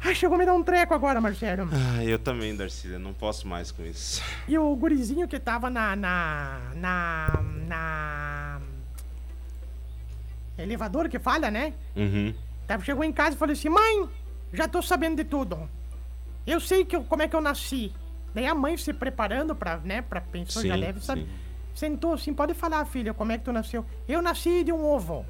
Ai, 0.00 0.14
chegou 0.14 0.36
a 0.36 0.38
me 0.38 0.46
dar 0.46 0.54
um 0.54 0.62
treco 0.62 0.94
agora, 0.94 1.20
Marcelo. 1.20 1.68
Ah, 1.72 2.04
eu 2.04 2.18
também, 2.18 2.54
Darcy. 2.56 2.88
Eu 2.88 3.00
não 3.00 3.12
posso 3.12 3.48
mais 3.48 3.72
com 3.72 3.82
isso. 3.84 4.22
E 4.46 4.56
o 4.56 4.74
gurizinho 4.76 5.26
que 5.26 5.40
tava 5.40 5.68
na. 5.68 5.96
na. 5.96 6.60
na. 6.76 7.40
na. 7.66 8.60
elevador 10.56 11.08
que 11.08 11.18
falha, 11.18 11.50
né? 11.50 11.72
Uhum. 11.96 12.34
Tava- 12.66 12.84
Chegou 12.84 13.02
em 13.04 13.12
casa 13.12 13.34
e 13.34 13.38
falou 13.38 13.52
assim: 13.52 13.68
Mãe, 13.68 14.08
já 14.52 14.68
tô 14.68 14.80
sabendo 14.82 15.16
de 15.16 15.24
tudo. 15.24 15.68
Eu 16.46 16.60
sei 16.60 16.84
que 16.84 16.94
eu- 16.96 17.04
como 17.04 17.22
é 17.22 17.28
que 17.28 17.34
eu 17.36 17.40
nasci. 17.40 17.92
Daí 18.34 18.46
a 18.46 18.54
mãe 18.54 18.76
se 18.76 18.92
preparando 18.92 19.54
pra, 19.54 19.78
né, 19.78 20.02
pra 20.02 20.20
pensou, 20.20 20.62
já 20.64 20.76
deve 20.76 21.00
saber. 21.00 21.22
sim. 21.22 21.28
Sentou 21.74 22.12
assim: 22.14 22.32
Pode 22.34 22.54
falar, 22.54 22.84
filha, 22.84 23.12
como 23.14 23.32
é 23.32 23.38
que 23.38 23.44
tu 23.44 23.52
nasceu? 23.52 23.84
Eu 24.08 24.22
nasci 24.22 24.62
de 24.64 24.72
um 24.72 24.84
ovo. 24.84 25.24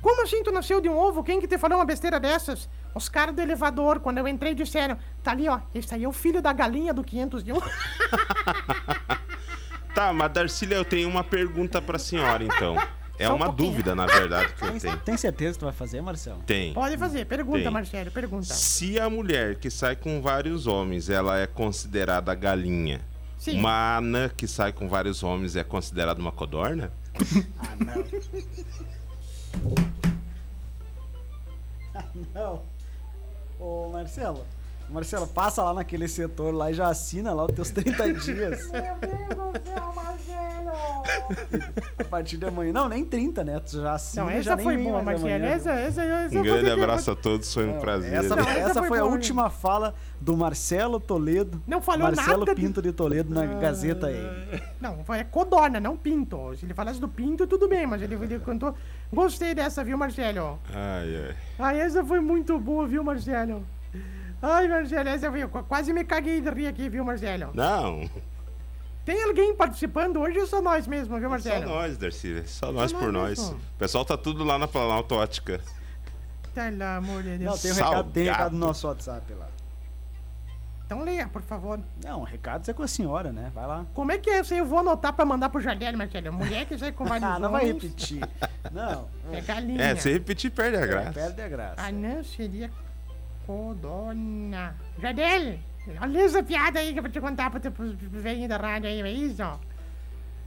Como 0.00 0.22
assim 0.22 0.42
tu 0.42 0.52
nasceu 0.52 0.80
de 0.80 0.88
um 0.88 0.96
ovo? 0.96 1.24
Quem 1.24 1.40
que 1.40 1.48
te 1.48 1.58
falou 1.58 1.78
uma 1.78 1.84
besteira 1.84 2.20
dessas? 2.20 2.68
Os 2.94 3.08
caras 3.08 3.34
do 3.34 3.40
elevador, 3.42 4.00
quando 4.00 4.18
eu 4.18 4.28
entrei, 4.28 4.54
disseram: 4.54 4.96
Tá 5.22 5.32
ali, 5.32 5.48
ó, 5.48 5.60
esse 5.74 5.94
aí 5.94 6.04
é 6.04 6.08
o 6.08 6.12
filho 6.12 6.40
da 6.40 6.52
galinha 6.52 6.94
do 6.94 7.02
501. 7.02 7.58
Tá, 9.94 10.12
mas 10.12 10.30
Darcília, 10.32 10.76
eu 10.76 10.84
tenho 10.84 11.08
uma 11.08 11.24
pergunta 11.24 11.82
pra 11.82 11.98
senhora, 11.98 12.44
então. 12.44 12.76
É 13.18 13.26
Só 13.26 13.32
um 13.32 13.36
uma 13.36 13.46
pouquinho. 13.46 13.70
dúvida, 13.70 13.94
na 13.96 14.06
verdade, 14.06 14.52
que 14.52 14.64
eu 14.64 14.78
tenho. 14.78 14.96
Tem 14.98 15.16
certeza 15.16 15.54
que 15.54 15.58
tu 15.58 15.64
vai 15.64 15.74
fazer, 15.74 16.00
Marcelo? 16.00 16.40
Tem. 16.46 16.72
Pode 16.72 16.96
fazer, 16.96 17.24
pergunta, 17.26 17.58
Tem. 17.62 17.70
Marcelo, 17.70 18.08
pergunta. 18.12 18.44
Se 18.44 19.00
a 19.00 19.10
mulher 19.10 19.56
que 19.56 19.68
sai 19.68 19.96
com 19.96 20.22
vários 20.22 20.68
homens, 20.68 21.10
ela 21.10 21.36
é 21.40 21.48
considerada 21.48 22.32
galinha, 22.36 23.00
Sim. 23.38 23.58
uma 23.58 23.96
anã 23.96 24.28
que 24.28 24.46
sai 24.46 24.72
com 24.72 24.88
vários 24.88 25.24
homens 25.24 25.56
é 25.56 25.64
considerada 25.64 26.20
uma 26.20 26.30
codorna? 26.30 26.92
Ah, 27.58 27.74
não. 27.84 28.04
Não. 32.34 32.62
Ô, 33.58 33.90
Marcelo. 33.90 34.44
Marcelo, 34.90 35.26
passa 35.26 35.62
lá 35.62 35.74
naquele 35.74 36.08
setor 36.08 36.54
lá 36.54 36.70
e 36.70 36.74
já 36.74 36.88
assina 36.88 37.32
lá 37.34 37.44
os 37.44 37.52
teus 37.52 37.70
30 37.70 38.12
dias. 38.14 38.70
Meu 38.70 38.82
Deus 39.00 39.52
do 39.52 39.68
céu, 39.68 39.92
Marcelo! 39.94 40.48
A 41.98 42.04
partir 42.04 42.36
de 42.38 42.46
amanhã. 42.46 42.72
Não, 42.72 42.88
nem 42.88 43.04
30, 43.04 43.44
né? 43.44 43.60
Tu 43.60 43.80
já 43.82 43.92
assina 43.92 44.24
Não, 44.24 44.30
já 44.32 44.38
essa 44.38 44.56
nem 44.56 44.64
foi 44.64 44.76
boa, 44.78 45.02
Marcelo. 45.02 45.44
Essa, 45.44 45.70
essa, 45.72 46.02
essa 46.02 46.38
Um 46.38 46.42
grande 46.42 46.70
abraço 46.70 47.10
a 47.10 47.16
todos, 47.16 47.52
foi 47.52 47.66
um 47.66 47.74
Não, 47.74 47.80
prazer. 47.80 48.12
Essa, 48.14 48.34
Não, 48.36 48.42
essa 48.48 48.58
essa 48.60 48.78
foi 48.80 48.88
foi 48.88 48.98
a 48.98 49.04
última 49.04 49.50
fala 49.50 49.94
do 50.20 50.36
Marcelo 50.36 50.98
Toledo. 50.98 51.62
Não 51.66 51.80
falou 51.82 52.02
Marcelo 52.02 52.40
nada 52.40 52.54
de- 52.54 52.60
Pinto 52.60 52.80
de 52.82 52.92
Toledo 52.92 53.32
na 53.34 53.44
Gazeta 53.46 54.06
aí. 54.06 54.62
Não, 54.80 55.04
foi 55.04 55.18
é 55.18 55.24
codorna, 55.24 55.78
não 55.80 55.96
pinto. 55.96 56.54
Se 56.56 56.64
ele 56.64 56.74
falasse 56.74 56.98
do 57.00 57.08
pinto, 57.08 57.46
tudo 57.46 57.68
bem, 57.68 57.86
mas 57.86 58.00
ele, 58.02 58.14
ele 58.14 58.38
cantou. 58.40 58.74
Gostei 59.12 59.54
dessa, 59.54 59.84
viu, 59.84 59.98
Marcelo? 59.98 60.58
Ai, 60.72 61.26
ai. 61.28 61.36
Ai, 61.58 61.80
essa 61.80 62.04
foi 62.04 62.20
muito 62.20 62.58
boa, 62.58 62.86
viu, 62.86 63.02
Marcelo? 63.04 63.62
Ai, 64.40 64.68
Marcelo, 64.68 65.08
essa 65.08 65.26
eu 65.26 65.48
Quase 65.48 65.92
me 65.92 66.04
caguei 66.04 66.40
de 66.40 66.50
rir 66.50 66.68
aqui, 66.68 66.88
viu, 66.88 67.04
Marcelo? 67.04 67.50
Não, 67.54 68.08
Tem 69.04 69.22
alguém 69.24 69.54
participando 69.54 70.20
hoje 70.20 70.38
ou 70.38 70.46
só 70.46 70.60
nós 70.62 70.86
mesmo, 70.86 71.14
viu, 71.16 71.24
só 71.24 71.30
Marcelo? 71.30 71.66
nós, 71.66 71.96
Darcy. 71.98 72.42
Só 72.46 72.70
nós 72.70 72.92
por 72.92 73.10
nós 73.12 73.38
nós. 73.38 73.38
mesmo. 73.40 73.56
O 73.56 73.78
pessoal 73.78 74.04
tá 74.04 74.16
tudo 74.16 74.44
lá 74.44 74.58
na 74.58 74.68
Planalto 74.68 75.14
Ótica. 75.14 75.60
Pelo 76.54 76.82
amor 76.84 77.22
de 77.22 77.38
Deus. 77.38 77.50
Não, 77.50 77.58
tem 77.58 77.72
um 77.72 77.74
recado, 77.74 78.10
tem 78.12 78.24
recado 78.24 78.52
no 78.52 78.58
nosso 78.66 78.86
WhatsApp 78.86 79.32
lá. 79.34 79.48
Então 80.86 81.02
leia, 81.04 81.28
por 81.28 81.42
favor. 81.42 81.78
Não, 82.02 82.22
recados 82.22 82.66
é 82.68 82.72
com 82.72 82.82
a 82.82 82.88
senhora, 82.88 83.30
né? 83.30 83.52
Vai 83.54 83.66
lá. 83.66 83.84
Como 83.92 84.10
é 84.10 84.16
que 84.16 84.30
é? 84.30 84.40
isso 84.40 84.54
aí? 84.54 84.60
Eu 84.60 84.64
vou 84.66 84.78
anotar 84.78 85.12
pra 85.12 85.24
mandar 85.24 85.50
pro 85.50 85.60
Jardim, 85.60 85.92
Marcelo. 85.94 86.32
Mulher 86.32 86.64
que 86.64 86.78
sai 86.78 86.92
com 86.92 87.04
vários 87.06 87.28
Ah, 87.28 87.38
não 87.38 87.50
vai 87.50 87.66
repetir. 87.66 88.20
Não. 88.72 89.06
É 89.30 89.40
galinha. 89.42 89.82
É, 89.82 89.94
se 89.96 90.10
repetir, 90.10 90.50
perde 90.50 90.78
a 90.78 90.86
graça. 90.86 91.12
Perde 91.12 91.42
a 91.42 91.48
graça. 91.48 91.74
Ah, 91.76 91.92
não 91.92 92.24
seria 92.24 92.70
codona. 93.48 94.74
Jardel, 95.00 95.58
olha 96.02 96.20
essa 96.20 96.42
piada 96.42 96.78
aí 96.78 96.92
que 96.92 96.98
eu 96.98 97.02
vou 97.02 97.10
te 97.10 97.18
contar 97.20 97.50
pro 97.50 97.58
teu 97.58 97.72
pros 97.72 97.94
velhinhos 97.96 98.50
da 98.50 98.58
rádio 98.58 98.88
aí, 98.90 99.00
é 99.00 99.10
isso? 99.10 99.42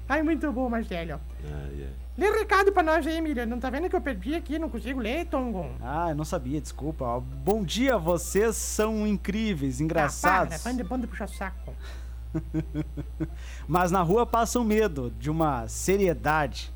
Ai, 0.08 0.22
muito 0.22 0.52
bom, 0.52 0.70
Marcelo. 0.70 1.20
Ai, 1.44 1.84
ai. 1.84 1.90
Lê 2.18 2.30
recado 2.30 2.72
pra 2.72 2.84
nós 2.84 3.08
aí, 3.08 3.20
Miriam. 3.22 3.46
Não 3.48 3.60
tá 3.60 3.70
vendo 3.70 3.90
que 3.90 3.96
eu 3.96 4.02
perdi 4.02 4.36
aqui? 4.36 4.60
Não 4.60 4.70
consigo 4.70 5.00
ler, 5.00 5.26
Tongo? 5.26 5.66
Ah, 5.82 6.10
eu 6.10 6.16
não 6.16 6.26
sabia, 6.26 6.62
desculpa. 6.62 7.20
Bom 7.20 7.64
dia, 7.64 7.98
vocês 7.98 8.56
são 8.58 9.08
incríveis, 9.08 9.80
Ah, 9.80 9.84
engraçados. 9.84 10.62
para, 10.62 10.72
banda, 10.72 10.84
banda 10.84 11.08
puxa 11.08 11.26
saco. 11.28 11.74
Mas 13.68 13.90
na 13.90 14.02
rua 14.02 14.26
passam 14.26 14.64
medo 14.64 15.12
de 15.18 15.30
uma 15.32 15.68
seriedade. 15.68 16.72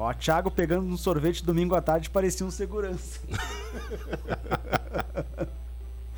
Ó, 0.00 0.14
Thiago 0.14 0.50
pegando 0.50 0.86
um 0.86 0.96
sorvete 0.96 1.44
domingo 1.44 1.74
à 1.74 1.82
tarde 1.82 2.08
parecia 2.08 2.46
um 2.46 2.50
segurança. 2.50 3.20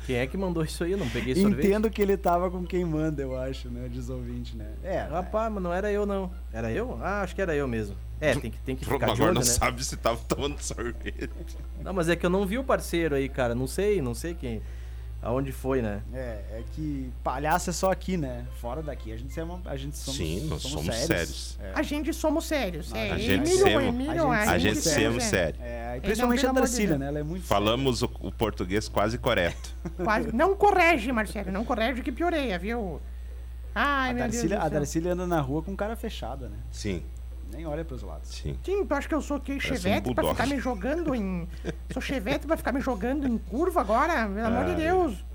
Quem 0.07 0.15
é 0.15 0.25
que 0.25 0.37
mandou 0.37 0.63
isso 0.63 0.85
aí? 0.85 0.93
Eu 0.93 0.97
não 0.97 1.09
peguei 1.09 1.35
sorvete. 1.35 1.67
Entendo 1.67 1.89
que 1.89 2.01
ele 2.01 2.15
tava 2.15 2.49
com 2.49 2.65
quem 2.65 2.85
manda, 2.85 3.21
eu 3.21 3.37
acho, 3.37 3.69
né? 3.69 3.89
Diz 3.89 4.09
ouvinte, 4.09 4.55
né? 4.55 4.71
É, 4.83 5.01
Rapaz, 5.01 5.51
mas 5.51 5.61
não 5.61 5.73
era 5.73 5.91
eu 5.91 6.05
não. 6.05 6.31
Era 6.53 6.71
eu? 6.71 6.97
Ah, 7.01 7.21
acho 7.23 7.35
que 7.35 7.41
era 7.41 7.53
eu 7.55 7.67
mesmo. 7.67 7.95
É, 8.21 8.33
tem 8.33 8.51
que, 8.51 8.59
tem 8.59 8.75
que 8.75 8.85
ficar 8.85 9.13
de 9.13 9.21
olho, 9.21 9.33
não 9.33 9.41
né? 9.41 9.47
sabe 9.47 9.83
se 9.83 9.97
tava 9.97 10.17
tomando 10.29 10.61
sorvete. 10.61 11.29
Não, 11.81 11.91
mas 11.91 12.07
é 12.07 12.15
que 12.15 12.25
eu 12.25 12.29
não 12.29 12.45
vi 12.45 12.57
o 12.57 12.63
parceiro 12.63 13.15
aí, 13.15 13.27
cara. 13.27 13.53
Não 13.53 13.67
sei, 13.67 14.01
não 14.01 14.15
sei 14.15 14.33
quem. 14.33 14.61
Aonde 15.23 15.51
foi, 15.53 15.81
né? 15.81 16.01
é, 16.13 16.17
é 16.51 16.63
que 16.73 17.09
palhaço 17.23 17.69
é 17.69 17.73
só 17.73 17.89
aqui, 17.91 18.17
né? 18.17 18.45
Fora 18.59 18.81
daqui. 18.83 19.11
A 19.13 19.17
gente, 19.17 19.39
é 19.39 19.43
uma, 19.43 19.61
a 19.65 19.75
gente 19.77 19.97
somos, 19.97 20.17
Sim, 20.17 20.47
nós 20.47 20.61
somos 20.61 20.95
sérios. 20.95 21.57
É. 21.61 21.71
A 21.73 21.81
gente 21.81 22.13
somos 22.13 22.45
sérios. 22.45 22.93
É, 22.93 23.11
A 23.11 23.17
gente 23.17 23.49
semos- 23.49 23.83
Emílio, 23.83 24.29
a 24.29 24.57
gente 24.57 24.81
somos 24.81 25.01
somos 25.03 25.23
sério. 25.23 25.59
É, 25.61 25.99
principalmente 26.01 26.41
pelo 26.41 26.51
a 26.51 26.55
Darcília, 26.55 26.97
né? 26.97 27.07
Ela 27.07 27.19
é 27.19 27.23
muito 27.23 27.45
Falamos 27.45 28.01
o, 28.01 28.09
o 28.19 28.31
português 28.31 28.89
quase 28.89 29.17
correto. 29.17 29.73
Quase. 30.03 30.35
Não 30.35 30.55
corrige, 30.55 31.11
Marcelo. 31.11 31.51
Não 31.51 31.63
corrige 31.63 32.01
que 32.01 32.11
pioreia, 32.11 32.59
viu? 32.59 32.99
Ai, 33.75 34.11
A 34.11 34.13
meu 34.13 34.23
Deus 34.23 34.33
Darcília, 34.33 34.59
a. 34.61 34.69
Darcília 34.69 35.13
anda 35.13 35.25
na 35.25 35.39
rua 35.41 35.63
com 35.63 35.75
cara 35.75 35.95
fechada, 35.95 36.47
né? 36.49 36.57
Sim, 36.71 37.03
Nem 37.53 37.65
olha 37.65 37.83
pros 37.85 38.01
lados. 38.03 38.29
sim. 38.29 38.57
Sim, 38.63 38.85
tu 38.85 38.93
acha 38.93 39.07
que 39.07 39.15
eu 39.15 39.21
sou 39.21 39.39
que 39.39 39.53
um 39.53 39.59
chevette 39.59 40.13
pra 40.13 40.23
bulldog. 40.23 40.35
ficar 40.41 40.47
me 40.47 40.59
jogando 40.59 41.13
em. 41.15 41.47
Sou 41.91 42.01
chevette 42.01 42.45
pra 42.47 42.57
ficar 42.57 42.71
me 42.71 42.81
jogando 42.81 43.27
em 43.27 43.37
curva 43.37 43.81
agora? 43.81 44.27
Pelo 44.27 44.45
amor 44.47 44.65
de 44.65 44.71
Ai. 44.71 44.75
Deus. 44.77 45.25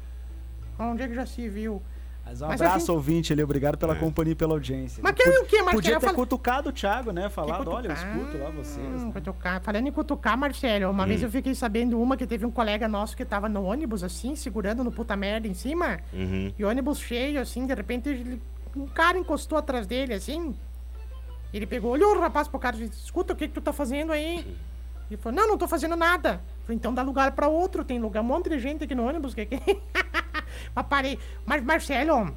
Onde 0.79 1.03
é 1.03 1.09
que 1.09 1.15
já 1.15 1.27
se 1.27 1.49
viu? 1.49 1.83
Mas 2.25 2.43
um 2.43 2.47
Mas 2.47 2.61
abraço, 2.61 2.81
gente- 2.81 2.91
ouvinte, 2.91 3.33
ele. 3.33 3.43
Obrigado 3.43 3.79
pela 3.79 3.95
É. 3.95 3.99
companhia 3.99 4.33
e 4.33 4.35
pela 4.37 4.53
audiência. 4.53 5.03
Mas 5.03 5.15
quer 5.15 5.29
o 5.31 5.47
quê, 5.47 5.57
Marcelo? 5.63 5.73
Podia 5.77 5.95
ter 5.99 6.05
Fala- 6.07 6.15
cutucado 6.15 6.69
o 6.69 6.73
Thiago, 6.73 7.11
né? 7.11 7.29
Falado, 7.31 7.63
Que 7.65 7.69
olha, 7.71 7.89
eu 7.89 7.93
escuto 7.95 8.37
lá 8.39 8.51
vocês. 8.51 8.87
Hum, 8.87 9.07
né? 9.07 9.13
cutucar. 9.15 9.63
Falando 9.63 9.87
em 9.87 9.93
cutucar, 9.93 10.37
Marcelo, 10.37 10.91
uma 10.91 11.07
vez 11.07 11.23
eu 11.23 11.31
fiquei 11.31 11.55
sabendo 11.55 11.99
uma 12.01 12.19
que 12.19 12.27
teve 12.27 12.45
um 12.45 12.51
colega 12.51 12.87
nosso 12.87 13.17
que 13.17 13.25
tava 13.25 13.49
no 13.49 13.65
ônibus, 13.65 14.05
assim, 14.05 14.37
segurando 14.37 14.85
no 14.85 14.93
puta 14.93 15.17
merda 15.17 15.49
em 15.49 15.55
cima. 15.55 16.01
Uhum. 16.13 16.53
E 16.59 16.63
o 16.65 16.69
ônibus 16.69 16.99
cheio, 17.01 17.41
assim, 17.41 17.67
de 17.67 17.73
repente 17.75 18.11
ele- 18.11 18.43
um 18.77 18.87
cara 18.87 19.17
encostou 19.19 19.57
atrás 19.59 19.87
dele, 19.87 20.13
assim. 20.13 20.55
Ele 21.53 21.67
pegou, 21.67 21.93
olhou 21.93 22.15
o 22.17 22.21
rapaz 22.21 22.47
pro 22.47 22.59
cara 22.59 22.77
e 22.77 22.89
disse, 22.89 23.05
escuta, 23.05 23.33
o 23.33 23.37
que 23.37 23.49
que 23.49 23.55
tu 23.55 23.61
tá 23.61 23.73
fazendo 23.73 24.13
aí? 24.13 24.45
Ele 25.11 25.17
falou, 25.17 25.41
não, 25.41 25.49
não 25.49 25.59
tô 25.59 25.67
fazendo 25.67 25.97
nada. 25.97 26.43
Eu 26.61 26.63
falei, 26.65 26.77
então 26.77 26.93
dá 26.93 27.03
lugar 27.03 27.33
pra 27.33 27.49
outro, 27.49 27.85
tem 27.85 27.99
lugar, 27.99 28.21
um 28.21 28.25
monte 28.25 28.51
de 28.51 28.59
gente 28.59 28.85
aqui 28.85 28.95
no 28.95 29.07
ônibus. 29.09 29.35
Que... 29.35 29.47
que-" 29.47 29.59
Mas 30.75 30.87
parei. 30.87 31.19
Mas, 31.47 31.63
Marcelo, 31.65 32.37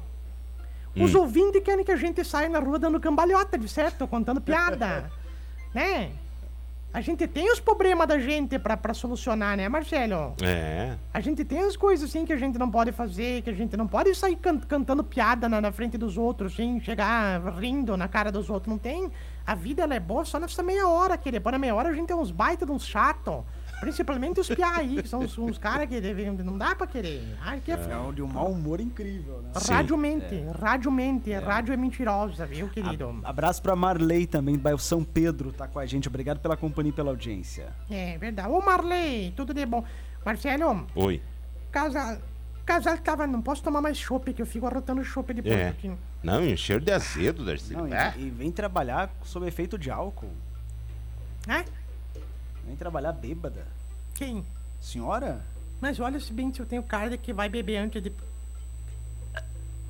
os 0.96 1.14
ouvintes 1.14 1.62
querem 1.62 1.84
que 1.84 1.92
a 1.92 1.96
gente 1.96 2.24
saia 2.24 2.48
na 2.48 2.58
rua 2.58 2.78
dando 2.78 2.98
cambalhota, 2.98 3.58
de 3.58 3.68
certo? 3.68 4.08
Contando 4.08 4.40
piada, 4.40 5.10
né? 5.74 6.12
A 6.94 7.00
gente 7.00 7.26
tem 7.26 7.50
os 7.50 7.58
problemas 7.58 8.06
da 8.06 8.18
gente 8.18 8.58
pra, 8.58 8.76
pra 8.76 8.92
solucionar, 8.92 9.56
né, 9.56 9.66
Marcelo? 9.66 10.34
É. 10.42 10.94
A 11.14 11.20
gente 11.20 11.42
tem 11.42 11.60
as 11.60 11.74
coisas 11.74 12.08
assim 12.08 12.26
que 12.26 12.32
a 12.34 12.36
gente 12.36 12.58
não 12.58 12.70
pode 12.70 12.92
fazer, 12.92 13.40
que 13.40 13.48
a 13.48 13.52
gente 13.54 13.76
não 13.78 13.86
pode 13.88 14.14
sair 14.14 14.36
can- 14.36 14.58
cantando 14.60 15.02
piada 15.02 15.48
na, 15.48 15.58
na 15.58 15.72
frente 15.72 15.96
dos 15.96 16.18
outros, 16.18 16.52
assim, 16.52 16.78
chegar 16.80 17.40
rindo 17.58 17.96
na 17.96 18.08
cara 18.08 18.30
dos 18.30 18.50
outros. 18.50 18.70
Não 18.70 18.78
tem. 18.78 19.10
A 19.46 19.54
vida 19.54 19.82
ela 19.84 19.94
é 19.94 20.00
boa 20.00 20.24
só 20.26 20.38
nessa 20.38 20.62
meia 20.62 20.86
hora, 20.86 21.16
que 21.16 21.30
depois 21.30 21.52
na 21.52 21.58
meia 21.58 21.74
hora 21.74 21.88
a 21.88 21.92
gente 21.94 22.08
tem 22.08 22.16
uns 22.16 22.30
baita 22.30 22.66
de 22.66 22.72
uns 22.72 22.86
chato. 22.86 23.42
Principalmente 23.82 24.38
os 24.38 24.48
piá 24.48 24.76
aí, 24.76 25.02
que 25.02 25.08
são 25.08 25.18
uns, 25.22 25.36
uns 25.36 25.58
caras 25.58 25.88
que 25.88 26.00
devem, 26.00 26.30
não 26.30 26.56
dá 26.56 26.72
pra 26.72 26.86
querer. 26.86 27.36
Ai, 27.40 27.60
que 27.60 27.72
é, 27.72 27.74
É 27.74 27.96
um 27.96 28.12
de 28.12 28.22
um 28.22 28.28
mau 28.28 28.52
humor 28.52 28.80
incrível, 28.80 29.42
né? 29.42 29.50
Rádio 29.68 29.96
mente, 29.96 30.40
rádio 30.60 30.88
mente, 30.92 31.32
rádio 31.32 31.74
é 31.74 31.76
mentirosa, 31.76 32.46
viu, 32.46 32.68
querido? 32.68 33.18
Abraço 33.24 33.60
pra 33.60 33.74
Marley 33.74 34.24
também, 34.28 34.54
do 34.54 34.60
bairro 34.60 34.78
São 34.78 35.02
Pedro, 35.02 35.52
tá 35.52 35.66
com 35.66 35.80
a 35.80 35.84
gente. 35.84 36.06
Obrigado 36.06 36.38
pela 36.38 36.56
companhia 36.56 36.90
e 36.90 36.94
pela 36.94 37.10
audiência. 37.10 37.72
É 37.90 38.16
verdade. 38.18 38.48
Ô 38.48 38.60
Marley, 38.60 39.32
tudo 39.36 39.52
de 39.52 39.66
bom. 39.66 39.84
Marcelo, 40.24 40.86
Oi. 40.94 41.20
casal. 41.72 42.18
Casal 42.64 42.96
tava. 42.98 43.26
Não 43.26 43.42
posso 43.42 43.64
tomar 43.64 43.80
mais 43.80 43.96
chopp, 43.98 44.32
que 44.32 44.40
eu 44.40 44.46
fico 44.46 44.64
arrotando 44.64 45.02
chopp 45.02 45.34
depois 45.34 45.52
É. 45.56 45.68
aqui. 45.70 45.90
Não, 46.22 46.40
e 46.44 46.52
um 46.54 46.56
cheiro 46.56 46.84
de 46.84 46.92
azedo, 46.92 47.44
Darcy. 47.44 47.72
Não, 47.74 47.88
e, 47.88 47.92
Ah, 47.92 48.14
e 48.16 48.30
vem 48.30 48.52
trabalhar 48.52 49.10
sob 49.24 49.44
efeito 49.48 49.76
de 49.76 49.90
álcool. 49.90 50.30
Né? 51.48 51.64
Vem 52.72 52.76
trabalhar 52.78 53.12
bêbada. 53.12 53.66
Quem? 54.14 54.42
Senhora? 54.80 55.44
Mas 55.78 56.00
olha 56.00 56.18
se 56.18 56.32
bem 56.32 56.50
se 56.54 56.58
eu 56.58 56.64
tenho 56.64 56.82
cara 56.82 57.18
que 57.18 57.30
vai 57.30 57.46
beber 57.46 57.76
antes 57.76 58.02
de. 58.02 58.10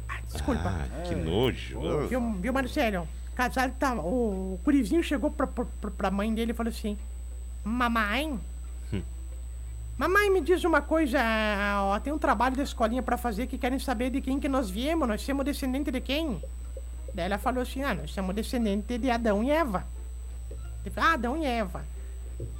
Ah, 0.08 0.20
desculpa. 0.26 0.62
Ah, 0.66 1.02
que 1.06 1.14
nojo. 1.14 1.78
Viu, 2.08 2.32
viu, 2.40 2.52
Marcelo? 2.52 3.06
Casal 3.36 3.70
tá. 3.78 3.94
O, 3.94 4.54
o 4.54 4.60
gurizinho 4.64 5.00
chegou 5.00 5.30
pra, 5.30 5.46
pra, 5.46 5.64
pra- 5.96 6.10
mãe 6.10 6.34
dele 6.34 6.50
e 6.50 6.54
falou 6.54 6.70
assim: 6.70 6.98
Mamãe? 7.62 8.40
Mamãe, 9.96 10.28
me 10.30 10.40
diz 10.40 10.64
uma 10.64 10.80
coisa, 10.82 11.20
ó, 11.82 12.00
tem 12.00 12.12
um 12.12 12.18
trabalho 12.18 12.56
da 12.56 12.62
escolinha 12.64 13.02
pra 13.02 13.16
fazer 13.16 13.46
que 13.46 13.56
querem 13.58 13.78
saber 13.78 14.10
de 14.10 14.20
quem 14.22 14.40
que 14.40 14.48
nós 14.48 14.68
viemos, 14.70 15.06
nós 15.06 15.20
somos 15.22 15.44
descendente 15.44 15.92
de 15.92 16.00
quem? 16.00 16.42
Daí 17.14 17.26
ela 17.26 17.38
falou 17.38 17.62
assim, 17.62 17.82
ah, 17.84 17.94
nós 17.94 18.10
somos 18.10 18.34
descendente 18.34 18.98
de 18.98 19.10
Adão 19.10 19.44
e 19.44 19.50
Eva. 19.50 19.86
Ele 20.84 20.92
falou, 20.92 21.10
ah, 21.10 21.12
Adão 21.12 21.36
e 21.36 21.44
Eva. 21.44 21.84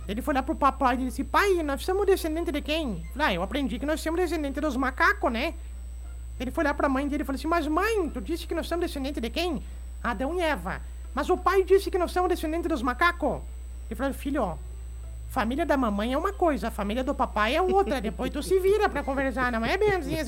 Ele 0.09 0.23
foi 0.23 0.35
lá 0.35 0.43
pro 0.43 0.55
papai 0.55 0.95
e 0.95 0.99
disse, 0.99 1.25
pai, 1.25 1.63
nós 1.63 1.85
somos 1.85 2.07
descendente 2.07 2.51
de 2.53 2.61
quem? 2.61 3.05
Ah, 3.19 3.33
eu 3.33 3.43
aprendi 3.43 3.79
que 3.79 3.87
nós 3.87 4.01
somos 4.01 4.21
descendente 4.21 4.61
dos 4.61 4.77
macacos, 4.77 5.33
né? 5.33 5.55
Ele 6.39 6.51
foi 6.51 6.65
lá 6.65 6.75
pra 6.75 6.89
mãe 6.89 7.07
dele 7.07 7.23
e 7.23 7.27
falou 7.27 7.39
assim, 7.39 7.47
mas 7.49 7.67
mãe, 7.67 8.09
tu 8.11 8.21
disse 8.21 8.47
que 8.47 8.55
nós 8.55 8.67
somos 8.67 8.87
descendente 8.87 9.21
de 9.21 9.31
quem? 9.31 9.63
Adão 10.03 10.35
e 10.35 10.41
Eva. 10.41 10.81
Mas 11.15 11.29
o 11.31 11.37
pai 11.37 11.63
disse 11.63 11.91
que 11.91 11.99
nós 11.99 12.11
somos 12.11 12.29
descendente 12.29 12.69
dos 12.69 12.83
macacos. 12.83 13.41
Ele 13.89 13.97
falou, 13.97 14.13
filho, 14.15 14.43
ó, 14.43 14.57
família 15.29 15.65
da 15.65 15.77
mamãe 15.77 16.13
é 16.13 16.19
uma 16.19 16.33
coisa, 16.33 16.69
a 16.69 16.71
família 16.71 17.05
do 17.05 17.15
papai 17.15 17.55
é 17.55 17.63
outra. 17.63 18.01
Depois 18.01 18.31
tu 18.31 18.43
se 18.43 18.59
vira 18.59 18.89
pra 18.89 19.03
conversar, 19.03 19.53
não 19.53 19.65
é 19.65 19.77
bem 19.77 19.93
assim. 19.93 20.15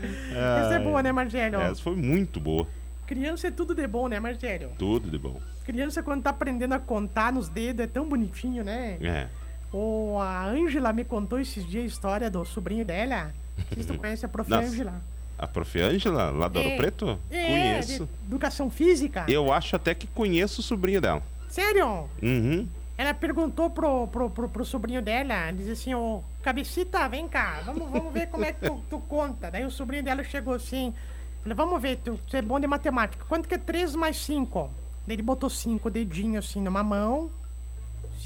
Essa 0.00 0.74
é 0.74 0.78
boa, 0.78 1.02
né, 1.02 1.12
Marcelo? 1.12 1.56
Essa 1.56 1.82
foi 1.82 1.96
muito 1.96 2.40
boa. 2.40 2.66
Criança 3.10 3.48
é 3.48 3.50
tudo 3.50 3.74
de 3.74 3.84
bom, 3.88 4.06
né, 4.06 4.20
Marcelo? 4.20 4.70
Tudo 4.78 5.10
de 5.10 5.18
bom. 5.18 5.40
Criança, 5.64 6.00
quando 6.00 6.22
tá 6.22 6.30
aprendendo 6.30 6.74
a 6.74 6.78
contar 6.78 7.32
nos 7.32 7.48
dedos, 7.48 7.82
é 7.82 7.88
tão 7.88 8.08
bonitinho, 8.08 8.62
né? 8.62 8.98
É. 9.02 9.26
Ô, 9.72 10.16
a 10.20 10.46
Ângela 10.46 10.92
me 10.92 11.04
contou 11.04 11.40
esses 11.40 11.66
dias 11.66 11.82
a 11.82 11.86
história 11.88 12.30
do 12.30 12.44
sobrinho 12.44 12.84
dela. 12.84 13.34
Não 13.58 13.64
sei 13.74 13.82
se 13.82 13.88
tu 13.88 13.98
conhece 13.98 14.24
a 14.24 14.28
prof. 14.28 14.54
Ângela. 14.54 15.02
A 15.36 15.44
prof. 15.48 15.80
Ângela, 15.80 16.30
lá 16.30 16.46
do 16.46 16.60
Ouro 16.60 16.70
É. 16.70 16.76
Preto? 16.76 17.18
É, 17.28 17.46
Conheço. 17.46 18.08
educação 18.28 18.70
física. 18.70 19.24
Eu 19.26 19.52
acho 19.52 19.74
até 19.74 19.92
que 19.92 20.06
conheço 20.06 20.60
o 20.60 20.62
sobrinho 20.62 21.00
dela. 21.00 21.20
Sério? 21.48 22.08
Uhum. 22.22 22.68
Ela 22.96 23.12
perguntou 23.12 23.70
pro, 23.70 24.06
pro, 24.06 24.30
pro, 24.30 24.48
pro 24.48 24.64
sobrinho 24.64 25.02
dela, 25.02 25.50
diz 25.50 25.68
assim, 25.68 25.94
ô, 25.94 26.22
cabecita, 26.44 27.08
vem 27.08 27.26
cá, 27.26 27.60
vamos, 27.66 27.90
vamos 27.90 28.12
ver 28.12 28.28
como 28.28 28.44
é 28.44 28.52
que 28.52 28.68
tu, 28.68 28.80
tu 28.88 29.00
conta. 29.00 29.50
Daí 29.50 29.64
o 29.64 29.70
sobrinho 29.70 30.04
dela 30.04 30.22
chegou 30.22 30.54
assim, 30.54 30.94
falou, 31.42 31.56
vamos 31.56 31.82
ver, 31.82 31.96
tu, 31.98 32.18
tu 32.26 32.36
é 32.36 32.42
bom 32.42 32.60
de 32.60 32.66
matemática, 32.66 33.24
quanto 33.28 33.48
que 33.48 33.54
é 33.54 33.58
3 33.58 33.94
mais 33.94 34.16
5? 34.18 34.70
Daí 35.06 35.16
ele 35.16 35.22
botou 35.22 35.48
cinco 35.48 35.90
dedinhos 35.90 36.46
assim 36.46 36.60
numa 36.60 36.82
mão, 36.82 37.30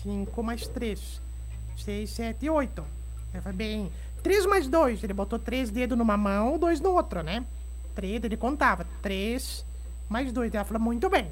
5 0.02 0.42
mais 0.42 0.66
3, 0.66 1.20
6, 1.76 2.10
7, 2.10 2.50
8. 2.50 2.84
Ele 3.32 3.42
falou, 3.42 3.56
bem, 3.56 3.92
3 4.22 4.46
mais 4.46 4.66
2, 4.68 5.04
ele 5.04 5.12
botou 5.12 5.38
três 5.38 5.70
dedos 5.70 5.96
numa 5.96 6.16
mão, 6.16 6.58
dois 6.58 6.80
no 6.80 6.90
outro, 6.92 7.22
né? 7.22 7.44
3, 7.94 8.24
ele 8.24 8.36
contava, 8.36 8.86
3 9.02 9.64
mais 10.08 10.32
2. 10.32 10.54
Ela 10.54 10.64
falou, 10.64 10.82
muito 10.82 11.08
bem. 11.08 11.30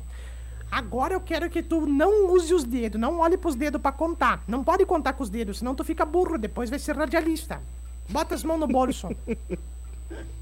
Agora 0.71 1.13
eu 1.13 1.21
quero 1.21 1.51
que 1.51 1.63
tu 1.63 1.87
não 1.87 2.33
use 2.33 2.55
os 2.55 2.65
dedos, 2.65 3.01
não 3.01 3.19
olhe 3.19 3.37
pros 3.37 3.55
dedos 3.55 3.81
pra 3.81 3.93
contar. 3.93 4.43
Não 4.49 4.65
pode 4.65 4.87
contar 4.87 5.13
com 5.13 5.23
os 5.23 5.29
dedos, 5.29 5.59
senão 5.59 5.75
tu 5.75 5.85
fica 5.85 6.05
burro, 6.05 6.39
depois 6.39 6.71
vai 6.71 6.79
ser 6.79 6.97
radialista. 6.97 7.61
Bota 8.09 8.35
as 8.35 8.43
mãos 8.43 8.59
no 8.59 8.67
bolso. 8.67 9.09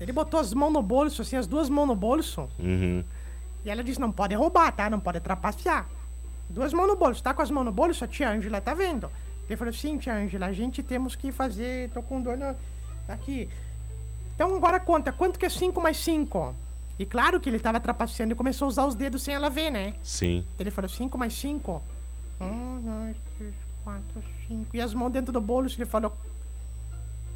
Ele 0.00 0.12
botou 0.12 0.40
as 0.40 0.54
mãos 0.54 0.72
no 0.72 0.82
bolso, 0.82 1.22
assim, 1.22 1.36
as 1.36 1.46
duas 1.46 1.68
mãos 1.68 1.86
no 1.86 1.94
bolso. 1.94 2.48
Uhum. 2.58 3.04
E 3.64 3.70
ela 3.70 3.84
disse, 3.84 4.00
não 4.00 4.10
pode 4.10 4.34
roubar, 4.34 4.72
tá? 4.72 4.88
Não 4.88 4.98
pode 4.98 5.20
trapacear. 5.20 5.86
Duas 6.48 6.72
mãos 6.72 6.88
no 6.88 6.96
bolso, 6.96 7.22
tá 7.22 7.34
com 7.34 7.42
as 7.42 7.50
mãos 7.50 7.64
no 7.64 7.72
bolso? 7.72 8.04
A 8.04 8.08
tia 8.08 8.30
Ângela 8.30 8.60
tá 8.60 8.72
vendo. 8.72 9.10
Ele 9.46 9.56
falou, 9.56 9.72
sim, 9.72 9.98
tia 9.98 10.14
Ângela, 10.14 10.46
a 10.46 10.52
gente 10.52 10.82
temos 10.82 11.14
que 11.14 11.30
fazer, 11.30 11.90
tô 11.90 12.02
com 12.02 12.20
dor 12.20 12.36
na... 12.36 12.54
aqui. 13.06 13.48
Então 14.34 14.56
agora 14.56 14.80
conta, 14.80 15.12
quanto 15.12 15.38
que 15.38 15.44
é 15.44 15.50
5 15.50 15.78
mais 15.82 15.98
5? 15.98 16.54
E 16.98 17.04
claro 17.04 17.38
que 17.38 17.48
ele 17.48 17.58
tava 17.58 17.78
trapaceando 17.78 18.32
e 18.32 18.36
começou 18.36 18.66
a 18.66 18.68
usar 18.68 18.86
os 18.86 18.94
dedos 18.94 19.22
sem 19.22 19.34
ela 19.34 19.50
ver, 19.50 19.70
né? 19.70 19.94
Sim. 20.02 20.44
Ele 20.58 20.70
falou 20.70 20.88
5 20.88 21.16
mais 21.18 21.34
5. 21.34 21.82
1, 22.40 22.80
2, 22.80 23.16
3, 23.38 23.54
4, 23.84 24.02
5. 24.48 24.76
E 24.76 24.80
as 24.80 24.94
mãos 24.94 25.10
dentro 25.10 25.32
do 25.32 25.40
bolso, 25.40 25.76
ele 25.76 25.84
falou. 25.84 26.16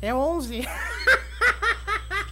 É 0.01 0.15
11. 0.15 0.67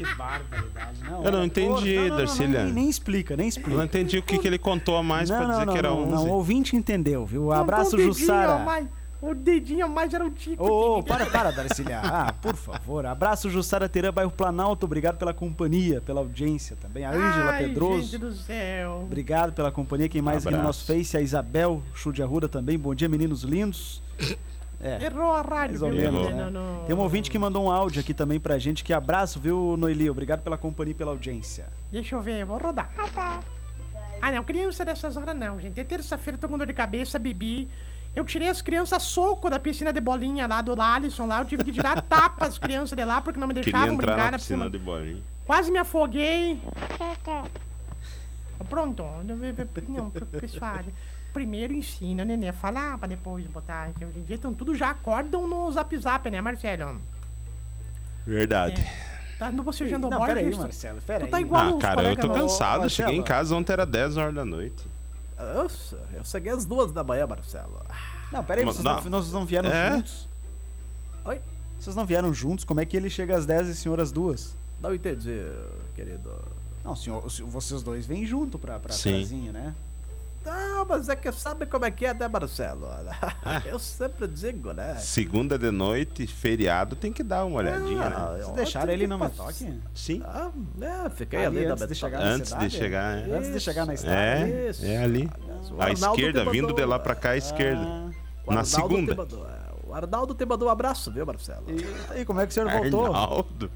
Que 0.04 0.14
barbaridade. 0.14 1.00
Não, 1.04 1.24
Eu 1.24 1.30
não 1.32 1.38
olha, 1.40 1.46
entendi, 1.46 1.94
não, 1.96 2.02
não, 2.02 2.08
não, 2.10 2.16
Darcília. 2.16 2.64
nem, 2.64 2.72
nem 2.74 2.88
explica, 2.88 3.36
nem 3.36 3.46
Eu 3.46 3.48
explica. 3.48 3.76
não 3.76 3.84
entendi 3.84 4.18
o 4.18 4.22
que, 4.22 4.38
que 4.38 4.46
ele 4.46 4.58
contou 4.58 4.96
a 4.96 5.02
mais 5.02 5.30
pra 5.30 5.44
dizer 5.44 5.66
que 5.68 5.78
era 5.78 5.90
não, 5.90 6.02
11. 6.04 6.10
Não, 6.12 6.24
o 6.26 6.32
ouvinte 6.34 6.76
entendeu, 6.76 7.24
viu? 7.26 7.52
Abraço, 7.52 7.96
Não, 7.96 8.04
o 8.04 8.08
dedinho 8.08 8.14
Jussara. 8.14 8.54
a 8.54 8.58
mais- 8.58 8.86
O 9.20 9.34
dedinho 9.36 9.84
a 9.86 9.88
mais 9.88 10.12
era 10.12 10.26
o 10.26 10.30
Tico. 10.30 10.64
Ô, 10.68 10.98
ô, 10.98 11.02
para, 11.04 11.26
para, 11.26 11.52
Darcília. 11.52 12.00
Ah, 12.04 12.32
por 12.32 12.56
favor. 12.56 13.06
Abraço, 13.06 13.48
Jussara 13.48 13.88
Terã, 13.88 14.12
bairro 14.12 14.32
Planalto. 14.32 14.84
Obrigado 14.84 15.16
pela 15.16 15.32
companhia, 15.32 16.00
pela 16.00 16.18
audiência 16.20 16.74
também. 16.80 17.04
A 17.04 17.10
Ângela 17.10 17.52
Ai, 17.52 17.64
Pedroso. 17.66 18.02
gente 18.02 18.18
do 18.18 18.32
céu. 18.32 19.02
Obrigado 19.04 19.52
pela 19.52 19.70
companhia. 19.70 20.08
Quem 20.08 20.20
mais 20.20 20.44
aqui 20.44 20.56
no 20.56 20.62
nosso 20.64 20.84
Face? 20.84 21.16
A 21.16 21.20
Isabel 21.20 21.80
Chu 21.94 22.12
de 22.12 22.20
Arruda 22.20 22.48
também. 22.48 22.76
Bom 22.76 22.96
dia, 22.96 23.08
meninos 23.08 23.44
lindos. 23.44 24.02
É. 24.82 25.04
Errou 25.04 25.32
a 25.32 25.42
rádio, 25.42 25.80
Mais 25.80 25.82
ou 25.82 25.90
viu? 25.90 26.00
menos, 26.12 26.30
Não, 26.30 26.36
né? 26.36 26.50
não. 26.50 26.84
Tem 26.86 26.96
um 26.96 26.98
ouvinte 26.98 27.30
que 27.30 27.38
mandou 27.38 27.64
um 27.66 27.70
áudio 27.70 28.00
aqui 28.00 28.12
também 28.12 28.40
pra 28.40 28.58
gente. 28.58 28.82
Que 28.82 28.92
abraço, 28.92 29.38
viu, 29.38 29.76
Noeli? 29.78 30.10
Obrigado 30.10 30.42
pela 30.42 30.58
companhia 30.58 30.90
e 30.90 30.94
pela 30.94 31.12
audiência. 31.12 31.66
Deixa 31.90 32.16
eu 32.16 32.20
ver, 32.20 32.44
vou 32.44 32.58
rodar. 32.58 32.90
Ah, 34.20 34.30
não, 34.32 34.42
criança 34.44 34.84
dessas 34.84 35.16
horas 35.16 35.36
não, 35.36 35.58
gente. 35.60 35.78
É 35.80 35.84
terça-feira, 35.84 36.38
tô 36.38 36.48
com 36.48 36.58
dor 36.58 36.66
de 36.66 36.72
cabeça, 36.72 37.18
bebi. 37.18 37.68
Eu 38.14 38.24
tirei 38.24 38.48
as 38.48 38.60
crianças 38.60 38.92
a 38.94 39.00
soco 39.00 39.48
da 39.48 39.58
piscina 39.58 39.92
de 39.92 40.00
bolinha 40.00 40.46
lá 40.46 40.60
do 40.60 40.80
Alisson 40.80 41.26
lá. 41.26 41.40
Eu 41.40 41.44
tive 41.44 41.64
que 41.64 41.72
tirar 41.72 42.00
tapa 42.08 42.46
as 42.46 42.58
crianças 42.58 42.96
de 42.96 43.04
lá 43.04 43.20
porque 43.20 43.40
não 43.40 43.48
me 43.48 43.54
Queria 43.54 43.72
deixavam 43.72 43.94
entrar 43.94 44.06
brincar 44.12 44.24
na 44.26 44.30
na 44.32 44.38
piscina 44.38 44.64
piscina. 44.64 44.70
de 44.70 44.78
bolinha. 44.84 45.22
Quase 45.46 45.70
me 45.72 45.78
afoguei. 45.78 46.60
Pronto. 48.68 49.04
Não, 49.88 50.10
pessoal. 50.10 50.78
Primeiro 51.32 51.72
ensina 51.72 52.22
o 52.22 52.26
neném 52.26 52.50
a 52.50 52.52
falar 52.52 52.98
pra 52.98 53.08
depois 53.08 53.46
botar. 53.46 53.90
que 53.98 54.04
Hoje 54.04 54.18
em 54.18 54.22
dia 54.22 54.36
estão 54.36 54.52
tudo 54.52 54.74
já 54.74 54.90
acordam 54.90 55.46
no 55.48 55.70
zap 55.72 55.96
zap, 55.98 56.30
né, 56.30 56.40
Marcelo? 56.40 57.00
Verdade. 58.26 58.84
Tá 59.38 59.50
no 59.50 59.62
bocejando 59.62 60.08
Não, 60.08 60.18
Borges, 60.18 60.34
peraí, 60.36 60.50
tu- 60.52 60.58
Marcelo. 60.58 61.00
Peraí. 61.02 61.26
Tu 61.26 61.30
tá 61.30 61.40
igual 61.40 61.76
Ah, 61.76 61.80
cara, 61.80 62.02
eu 62.10 62.16
tô 62.16 62.26
nossos. 62.28 62.42
cansado. 62.42 62.80
Marcelo. 62.82 62.90
Cheguei 62.90 63.16
em 63.16 63.22
casa 63.24 63.56
ontem, 63.56 63.72
era 63.72 63.84
10 63.86 64.16
horas 64.16 64.34
da 64.34 64.44
noite. 64.44 64.86
Eu, 65.38 65.68
eu 66.18 66.24
cheguei 66.24 66.52
às 66.52 66.64
duas 66.64 66.92
da 66.92 67.02
manhã, 67.02 67.26
Marcelo. 67.26 67.80
Não, 68.30 68.44
peraí, 68.44 68.64
Mas 68.64 68.76
vocês 68.76 68.84
não. 68.84 68.94
não, 69.10 69.20
vocês 69.20 69.32
não 69.32 69.44
vieram 69.44 69.68
É? 69.70 69.90
juntos? 69.96 70.28
Oi? 71.24 71.40
Vocês 71.78 71.96
não 71.96 72.06
vieram 72.06 72.32
juntos? 72.32 72.64
Como 72.64 72.78
é 72.80 72.84
que 72.86 72.96
ele 72.96 73.10
chega 73.10 73.36
às 73.36 73.44
10 73.44 73.68
e 73.68 73.70
o 73.72 73.74
senhor 73.74 74.00
às 74.00 74.12
duas? 74.12 74.56
Não 74.80 74.94
entendi, 74.94 75.40
querido. 75.96 76.30
Não, 76.84 76.94
senhor, 76.94 77.20
vocês 77.46 77.82
dois 77.82 78.06
vêm 78.06 78.24
junto 78.24 78.58
pra, 78.58 78.78
pra 78.78 78.92
Sim. 78.92 79.18
casinha, 79.20 79.52
né? 79.52 79.74
Não, 80.44 80.84
mas 80.84 81.08
é 81.08 81.14
que 81.14 81.30
sabe 81.30 81.66
como 81.66 81.84
é 81.84 81.90
que 81.90 82.04
é, 82.04 82.12
né, 82.12 82.26
Marcelo? 82.26 82.86
Ah. 82.88 83.62
Eu 83.66 83.78
sempre 83.78 84.26
digo, 84.26 84.72
né? 84.72 84.96
Segunda 84.96 85.56
de 85.58 85.70
noite, 85.70 86.26
feriado, 86.26 86.96
tem 86.96 87.12
que 87.12 87.22
dar 87.22 87.44
uma 87.44 87.58
olhadinha, 87.58 88.10
né? 88.10 88.16
Ah, 88.16 88.26
Vocês 88.32 88.44
ontem 88.46 88.56
deixaram 88.56 88.92
ele 88.92 89.02
que 89.04 89.06
no 89.08 89.18
passou- 89.18 89.46
Metoque? 89.46 89.80
Sim. 89.94 90.22
Ah, 90.24 90.50
é, 90.80 91.10
fiquei 91.10 91.44
Ali 91.46 91.58
ali, 91.58 91.66
antes 91.66 91.80
na 91.80 91.86
de 91.86 91.94
chegar 91.94 92.20
Antes 92.22 92.42
de 92.42 92.48
cidade? 92.48 92.70
chegar, 92.76 93.18
é. 93.18 93.32
Antes 93.32 93.52
de 93.52 93.60
chegar 93.60 93.86
na 93.86 93.94
estrada? 93.94 94.18
É, 94.18 94.68
Isso. 94.70 94.84
é 94.84 94.96
ali. 94.98 95.30
À 95.78 95.90
esquerda, 95.92 96.44
vindo 96.50 96.72
de 96.72 96.84
lá 96.84 96.98
pra 96.98 97.14
cá, 97.14 97.30
à 97.30 97.36
esquerda. 97.36 97.82
Ah, 98.48 98.54
Na 98.54 98.64
segunda. 98.64 99.14
o 99.86 99.94
Arnaldo 99.94 100.34
te 100.34 100.44
mandou 100.44 100.68
um 100.68 100.70
abraço, 100.72 101.12
viu, 101.12 101.24
Marcelo? 101.24 101.64
e, 101.68 102.20
e 102.20 102.24
como 102.24 102.40
é 102.40 102.46
que 102.46 102.50
o 102.50 102.54
senhor 102.54 102.68
voltou? 102.70 103.06
Arnaldo. 103.06 103.70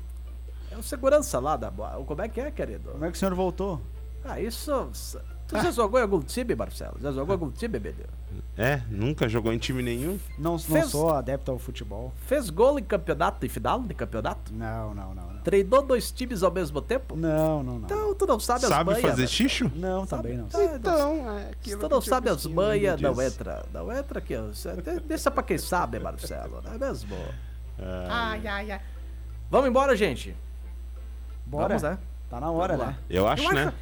É 0.72 0.76
o 0.76 0.82
segurança 0.82 1.38
lá 1.38 1.56
da. 1.56 1.70
Como 1.70 2.20
é 2.22 2.28
que 2.28 2.40
é, 2.40 2.50
querido? 2.50 2.90
Como 2.90 3.04
é 3.04 3.10
que 3.10 3.16
o 3.16 3.18
senhor 3.18 3.34
voltou? 3.34 3.80
Ah, 4.24 4.40
isso. 4.40 4.90
Tu 5.48 5.54
já 5.62 5.70
jogou 5.70 6.00
em 6.00 6.02
algum 6.02 6.20
time, 6.20 6.54
Marcelo? 6.56 6.96
Já 7.00 7.12
jogou 7.12 7.28
em 7.28 7.38
algum 7.38 7.50
time, 7.52 7.78
menino? 7.78 8.04
É, 8.58 8.80
nunca 8.90 9.28
jogou 9.28 9.52
em 9.52 9.58
time 9.58 9.80
nenhum. 9.82 10.18
Não, 10.38 10.52
não 10.52 10.58
Fez- 10.58 10.86
sou 10.90 11.10
adepto 11.10 11.52
ao 11.52 11.58
futebol. 11.58 12.12
Fez 12.26 12.50
gol 12.50 12.78
em 12.78 12.82
campeonato, 12.82 13.46
em 13.46 13.48
final 13.48 13.80
de 13.80 13.94
campeonato? 13.94 14.52
Não, 14.52 14.92
não, 14.94 15.14
não, 15.14 15.24
não. 15.32 15.40
Treinou 15.42 15.82
dois 15.82 16.10
times 16.10 16.42
ao 16.42 16.50
mesmo 16.50 16.80
tempo? 16.80 17.14
Não, 17.16 17.62
não, 17.62 17.78
não. 17.78 17.84
Então 17.84 18.14
tu 18.14 18.26
não 18.26 18.40
sabe, 18.40 18.64
as 18.64 18.70
Sabe 18.70 18.84
manhas. 18.90 19.02
fazer 19.02 19.22
Marcelo. 19.22 19.28
xixo? 19.28 19.72
Não, 19.76 20.04
também 20.06 20.36
não. 20.36 20.48
Ah, 20.52 20.74
Então, 20.74 21.38
é 21.38 21.50
Se 21.62 21.76
tu 21.76 21.88
não 21.88 22.00
sabe 22.00 22.28
as 22.28 22.44
manhas, 22.46 23.00
não 23.00 23.22
entra. 23.22 23.64
Não 23.72 23.92
entra 23.92 24.18
aqui. 24.18 24.34
ó. 24.36 24.42
De- 24.80 25.00
Deixa 25.00 25.30
pra 25.30 25.42
quem 25.44 25.58
sabe, 25.58 26.00
Marcelo, 26.00 26.60
não 26.64 26.72
é 26.74 26.78
mesmo? 26.78 27.14
Ai, 28.08 28.46
ai, 28.46 28.70
ai. 28.72 28.80
Vamos 29.50 29.68
embora, 29.68 29.94
gente. 29.94 30.34
Bora. 31.46 31.68
Vamos, 31.78 31.82
né? 31.84 31.98
Tá 32.28 32.40
na 32.40 32.50
hora, 32.50 32.76
Vamos 32.76 32.86
lá. 32.92 32.98
né? 32.98 32.98
Eu 33.08 33.28
acho, 33.28 33.44
Eu 33.44 33.52
né? 33.54 33.72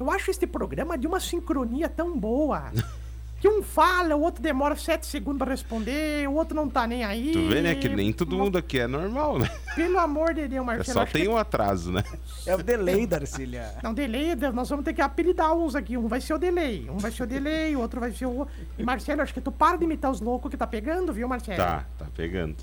Eu 0.00 0.10
acho 0.10 0.30
este 0.30 0.46
programa 0.46 0.96
de 0.98 1.06
uma 1.06 1.20
sincronia 1.20 1.88
tão 1.88 2.18
boa. 2.18 2.70
Que 3.40 3.48
um 3.48 3.62
fala, 3.62 4.14
o 4.14 4.20
outro 4.20 4.42
demora 4.42 4.76
sete 4.76 5.06
segundos 5.06 5.38
pra 5.38 5.50
responder, 5.50 6.28
o 6.28 6.34
outro 6.34 6.54
não 6.54 6.68
tá 6.68 6.86
nem 6.86 7.04
aí. 7.04 7.32
Tu 7.32 7.48
vê, 7.48 7.62
né? 7.62 7.74
Que 7.74 7.88
nem 7.88 8.12
todo 8.12 8.36
mundo 8.36 8.58
aqui 8.58 8.78
é 8.78 8.86
normal, 8.86 9.38
né? 9.38 9.50
Pelo 9.74 9.98
amor 9.98 10.34
de 10.34 10.46
Deus, 10.46 10.62
É 10.62 10.66
Marcelo. 10.66 10.92
só 10.92 11.02
acho 11.04 11.12
tem 11.14 11.22
que- 11.22 11.28
um 11.30 11.38
atraso, 11.38 11.90
né? 11.90 12.04
É 12.44 12.54
o 12.54 12.62
delay, 12.62 13.06
Darcília. 13.06 13.76
Não, 13.82 13.94
delay, 13.94 14.36
nós 14.52 14.68
vamos 14.68 14.84
ter 14.84 14.92
que 14.92 15.00
apelidar 15.00 15.54
uns 15.54 15.74
aqui. 15.74 15.96
Um 15.96 16.06
vai 16.06 16.20
ser 16.20 16.34
o 16.34 16.38
delay, 16.38 16.86
um 16.90 16.98
vai 16.98 17.10
ser 17.10 17.22
o 17.22 17.26
delay, 17.26 17.74
o 17.74 17.80
outro 17.80 17.98
vai 17.98 18.12
ser 18.12 18.26
o. 18.26 18.46
E 18.78 18.82
Marcelo, 18.84 19.22
acho 19.22 19.32
que 19.32 19.40
tu 19.40 19.50
para 19.50 19.78
de 19.78 19.84
imitar 19.84 20.10
os 20.10 20.20
loucos 20.20 20.50
que 20.50 20.56
tá 20.58 20.66
pegando, 20.66 21.10
viu, 21.10 21.26
Marcelo? 21.26 21.56
Tá, 21.56 21.86
tá 21.98 22.08
pegando. 22.14 22.56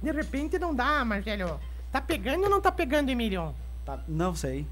De 0.00 0.12
repente 0.12 0.60
não 0.60 0.72
dá, 0.72 1.04
Marcelo. 1.04 1.58
Tá 1.90 2.00
pegando 2.00 2.44
ou 2.44 2.48
não 2.50 2.60
tá 2.60 2.70
pegando, 2.70 3.08
Emílio? 3.10 3.52
Tá, 3.84 3.98
não 4.06 4.32
sei. 4.36 4.64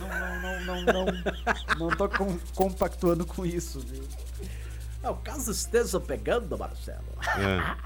Não, 0.00 0.40
não, 0.40 0.60
não, 0.60 0.82
não, 0.82 1.04
não. 1.04 1.88
Não 1.88 1.96
tô 1.96 2.08
com- 2.08 2.38
compactuando 2.54 3.24
com 3.26 3.44
isso, 3.46 3.80
viu? 3.80 4.02
É, 5.02 5.08
o 5.10 5.14
caso 5.16 5.50
esteja 5.50 6.00
pegando, 6.00 6.56
Marcelo. 6.58 7.04
É. 7.38 7.76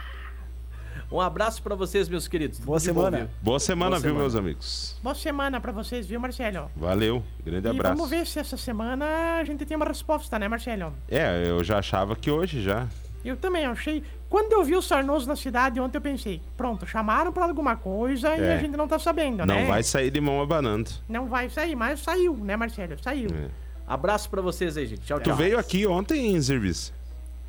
Um 1.11 1.21
abraço 1.21 1.63
pra 1.63 1.75
vocês, 1.75 2.09
meus 2.09 2.29
queridos. 2.29 2.59
Boa 2.61 2.79
bom, 2.79 2.85
semana. 2.85 3.19
viu? 3.19 3.29
Boa 3.41 3.59
semana, 3.61 3.91
Boa 3.93 4.01
viu, 4.01 4.09
semana. 4.11 4.21
meus 4.21 4.35
amigos? 4.37 4.97
Boa 5.03 5.15
semana 5.15 5.61
pra 5.61 5.73
vocês, 5.73 6.07
viu, 6.07 6.21
Marcelo? 6.21 6.71
Valeu, 6.77 7.25
grande 7.45 7.67
E 7.67 7.71
abraço. 7.71 7.95
vamos 7.97 8.11
ver 8.11 8.27
se 8.27 8.39
essa 8.39 8.57
semana 8.59 9.39
a 9.41 9.45
gente 9.45 9.65
tem 9.65 9.77
uma 9.77 9.87
resposta, 9.87 10.39
né, 10.39 10.47
Marcelo? 10.49 10.93
É, 11.09 11.49
eu 11.49 11.65
já 11.65 11.79
achava 11.79 12.15
que 12.15 12.31
hoje 12.31 12.63
já. 12.63 12.87
Eu 13.25 13.37
também 13.37 13.65
achei. 13.67 14.03
Quando 14.29 14.53
eu 14.53 14.63
vi 14.65 14.77
o 14.77 14.83
Sarnoso 14.83 15.27
na 15.27 15.35
cidade 15.37 15.81
ontem, 15.81 15.97
eu 15.99 16.03
pensei, 16.03 16.41
pronto, 16.57 16.87
chamaram 16.87 17.33
pra 17.33 17.45
alguma 17.45 17.77
coisa 17.77 18.37
e 18.37 18.41
É. 18.41 18.55
a 18.55 18.59
gente 18.59 18.77
não 18.77 18.87
tá 18.87 18.99
sabendo, 18.99 19.39
Não 19.45 19.55
né? 19.55 19.67
vai 19.67 19.83
sair 19.83 20.11
de 20.11 20.21
mão 20.21 20.41
abanando. 20.41 20.91
Não 21.09 21.27
vai 21.27 21.49
sair, 21.51 21.75
mas 21.75 22.01
saiu, 22.01 22.37
né, 22.37 22.57
Marcelo? 22.57 22.97
Saiu. 23.03 23.29
É. 23.31 23.49
Abraço 23.87 24.29
pra 24.31 24.41
vocês 24.43 24.77
aí, 24.77 24.87
gente. 24.87 25.01
Tchau, 25.03 25.19
Tu 25.19 25.25
tchau. 25.25 25.37
veio 25.37 25.59
aqui 25.59 25.87
ontem 25.87 26.35
em 26.35 26.41
serviço. 26.43 26.93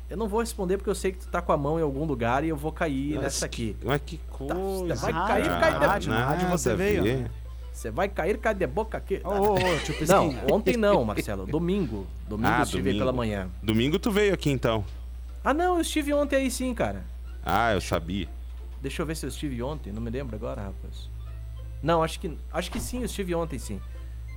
Eu 0.08 0.16
não 0.16 0.26
vou 0.26 0.40
responder 0.40 0.76
porque 0.78 0.90
eu 0.90 0.94
sei 0.94 1.12
que 1.12 1.18
tu 1.18 1.28
tá 1.28 1.40
com 1.40 1.52
a 1.52 1.56
mão 1.56 1.78
em 1.78 1.82
algum 1.82 2.04
lugar 2.04 2.42
e 2.42 2.48
eu 2.48 2.56
vou 2.56 2.72
cair 2.72 3.10
Nossa, 3.14 3.22
nessa 3.24 3.46
aqui. 3.46 3.76
Mas 3.84 4.00
que 4.04 4.18
coisa. 4.30 4.94
vai 4.96 5.12
Ah, 5.12 5.26
cair, 5.28 5.48
cai 5.48 5.78
de- 5.78 5.86
rádio, 5.86 6.10
na 6.10 6.24
rádio 6.24 6.48
você 6.48 6.74
veio. 6.74 7.04
né? 7.04 7.30
Você 7.72 7.90
vai 7.90 8.08
cair, 8.08 8.36
cai 8.38 8.54
de 8.54 8.66
boca 8.66 8.98
aqui. 8.98 9.20
Ô, 9.24 9.52
ô, 9.52 9.56
tio 9.84 9.94
Não, 10.08 10.34
ontem 10.50 10.76
não, 10.76 11.04
Marcelo. 11.04 11.46
Domingo. 11.46 12.06
Domingo 12.28 12.48
Ah, 12.50 12.58
eu 12.58 12.62
estive 12.64 12.82
domingo. 12.82 12.98
pela 12.98 13.12
manhã. 13.12 13.48
Domingo 13.62 13.98
tu 13.98 14.10
veio 14.10 14.34
aqui 14.34 14.50
então. 14.50 14.84
Ah, 15.42 15.54
não, 15.54 15.76
eu 15.76 15.80
estive 15.80 16.12
ontem 16.12 16.36
aí 16.36 16.50
sim, 16.50 16.74
cara. 16.74 17.04
Ah, 17.42 17.72
eu 17.72 17.80
sabia. 17.80 18.28
Deixa 18.80 19.02
eu 19.02 19.06
ver 19.06 19.16
se 19.16 19.26
eu 19.26 19.28
estive 19.28 19.62
ontem, 19.62 19.92
não 19.92 20.02
me 20.02 20.10
lembro 20.10 20.36
agora, 20.36 20.62
rapaz. 20.62 21.10
Não, 21.82 22.02
acho 22.02 22.20
que 22.20 22.36
acho 22.52 22.70
que 22.70 22.80
sim, 22.80 22.98
eu 22.98 23.06
estive 23.06 23.34
ontem 23.34 23.58
sim. 23.58 23.80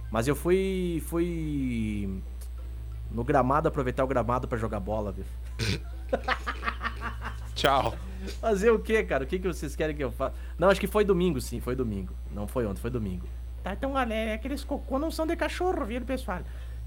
Mas 0.10 0.28
eu 0.28 0.36
fui 0.36 1.04
fui 1.08 2.22
no 3.12 3.24
gramado 3.24 3.68
aproveitar 3.68 4.04
o 4.04 4.08
gramado 4.08 4.48
pra 4.48 4.58
jogar 4.58 4.80
bola, 4.80 5.12
viu? 5.12 5.26
Tchau. 7.56 7.96
Fazer 8.40 8.72
o 8.72 8.80
quê, 8.80 9.04
cara? 9.04 9.26
O 9.26 9.28
que 9.28 9.38
que 9.40 9.48
vocês 9.48 9.76
querem 9.76 9.96
que 9.96 10.04
eu 10.04 10.12
faça? 10.12 10.34
Não, 10.58 10.70
acho 10.70 10.80
que 10.80 10.88
foi 10.88 11.04
domingo, 11.04 11.42
sim, 11.42 11.60
foi 11.60 11.76
domingo. 11.76 12.14
Não 12.32 12.48
foi 12.48 12.66
ontem, 12.66 12.80
foi 12.80 12.90
domingo. 12.90 13.28
Tá, 13.62 13.74
então, 13.74 13.94
galera, 13.94 14.34
aqueles 14.34 14.64
cocô 14.64 14.98
não 14.98 15.12
são 15.12 15.28
de 15.28 15.36
cachorro, 15.36 15.86
viu, 15.86 16.02
pessoal? 16.02 16.42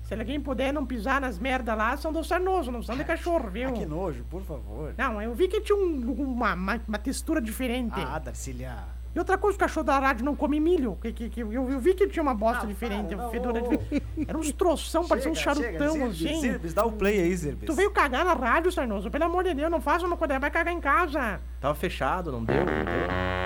Se 0.07 0.15
alguém 0.15 0.41
puder 0.41 0.73
não 0.73 0.87
pisar 0.87 1.21
nas 1.21 1.37
merda 1.37 1.75
lá, 1.75 1.97
são 1.97 2.13
do 2.13 2.23
Sarnoso, 2.23 2.71
não 2.71 2.81
são 2.81 2.97
de 2.97 3.03
cachorro, 3.03 3.51
viu? 3.51 3.71
Ah, 3.71 3.73
que 3.73 3.85
nojo, 3.85 4.25
por 4.31 4.41
favor. 4.43 4.95
Não, 4.97 5.21
eu 5.21 5.35
vi 5.35 5.49
que 5.49 5.61
tinha 5.61 5.77
um- 5.77 6.13
uma, 6.13 6.55
uma, 6.55 6.81
uma 6.87 6.99
textura 6.99 7.41
diferente. 7.41 7.95
Ah, 7.97 8.21
Darcília. 8.21 8.85
E 9.13 9.19
outra 9.19 9.37
coisa, 9.37 9.57
o 9.57 9.59
cachorro 9.59 9.85
da 9.85 9.99
rádio 9.99 10.25
não 10.25 10.37
come 10.37 10.61
milho. 10.61 10.97
Que, 11.03 11.11
que, 11.11 11.29
que, 11.31 11.41
eu, 11.41 11.53
eu 11.53 11.81
vi 11.81 11.93
que 11.95 12.07
tinha 12.07 12.23
uma 12.23 12.35
bosta 12.35 12.67
diferente, 12.67 13.17
para, 13.17 13.25
não, 13.25 13.31
fedora 13.33 13.65
ô, 13.65 13.69
diferente. 13.69 14.07
Era 14.29 14.39
uns 14.39 14.53
troção, 14.53 15.09
parecia 15.09 15.33
um 15.33 15.35
charutão, 15.35 15.93
Zirbis, 15.95 16.27
assim. 16.27 16.41
Zirbis, 16.41 16.75
dá 16.75 16.85
o 16.85 16.93
play 16.93 17.19
aí, 17.21 17.35
Zirbis. 17.35 17.67
Tu 17.67 17.73
veio 17.75 17.91
cagar 17.91 18.25
na 18.25 18.35
rádio, 18.35 18.71
Sarnoso? 18.71 19.11
Pelo 19.11 19.25
amor 19.25 19.43
de 19.43 19.55
Deus, 19.55 19.71
não 19.71 19.81
faça 19.81 20.07
uma 20.07 20.17
coisa, 20.17 20.39
vai 20.39 20.51
cagar 20.53 20.73
em 20.73 20.81
casa. 20.81 21.41
Tava 21.61 21.75
fechado, 21.75 22.31
não 22.31 22.45
deu, 22.45 22.59
não 22.59 22.65
deu. 22.65 23.46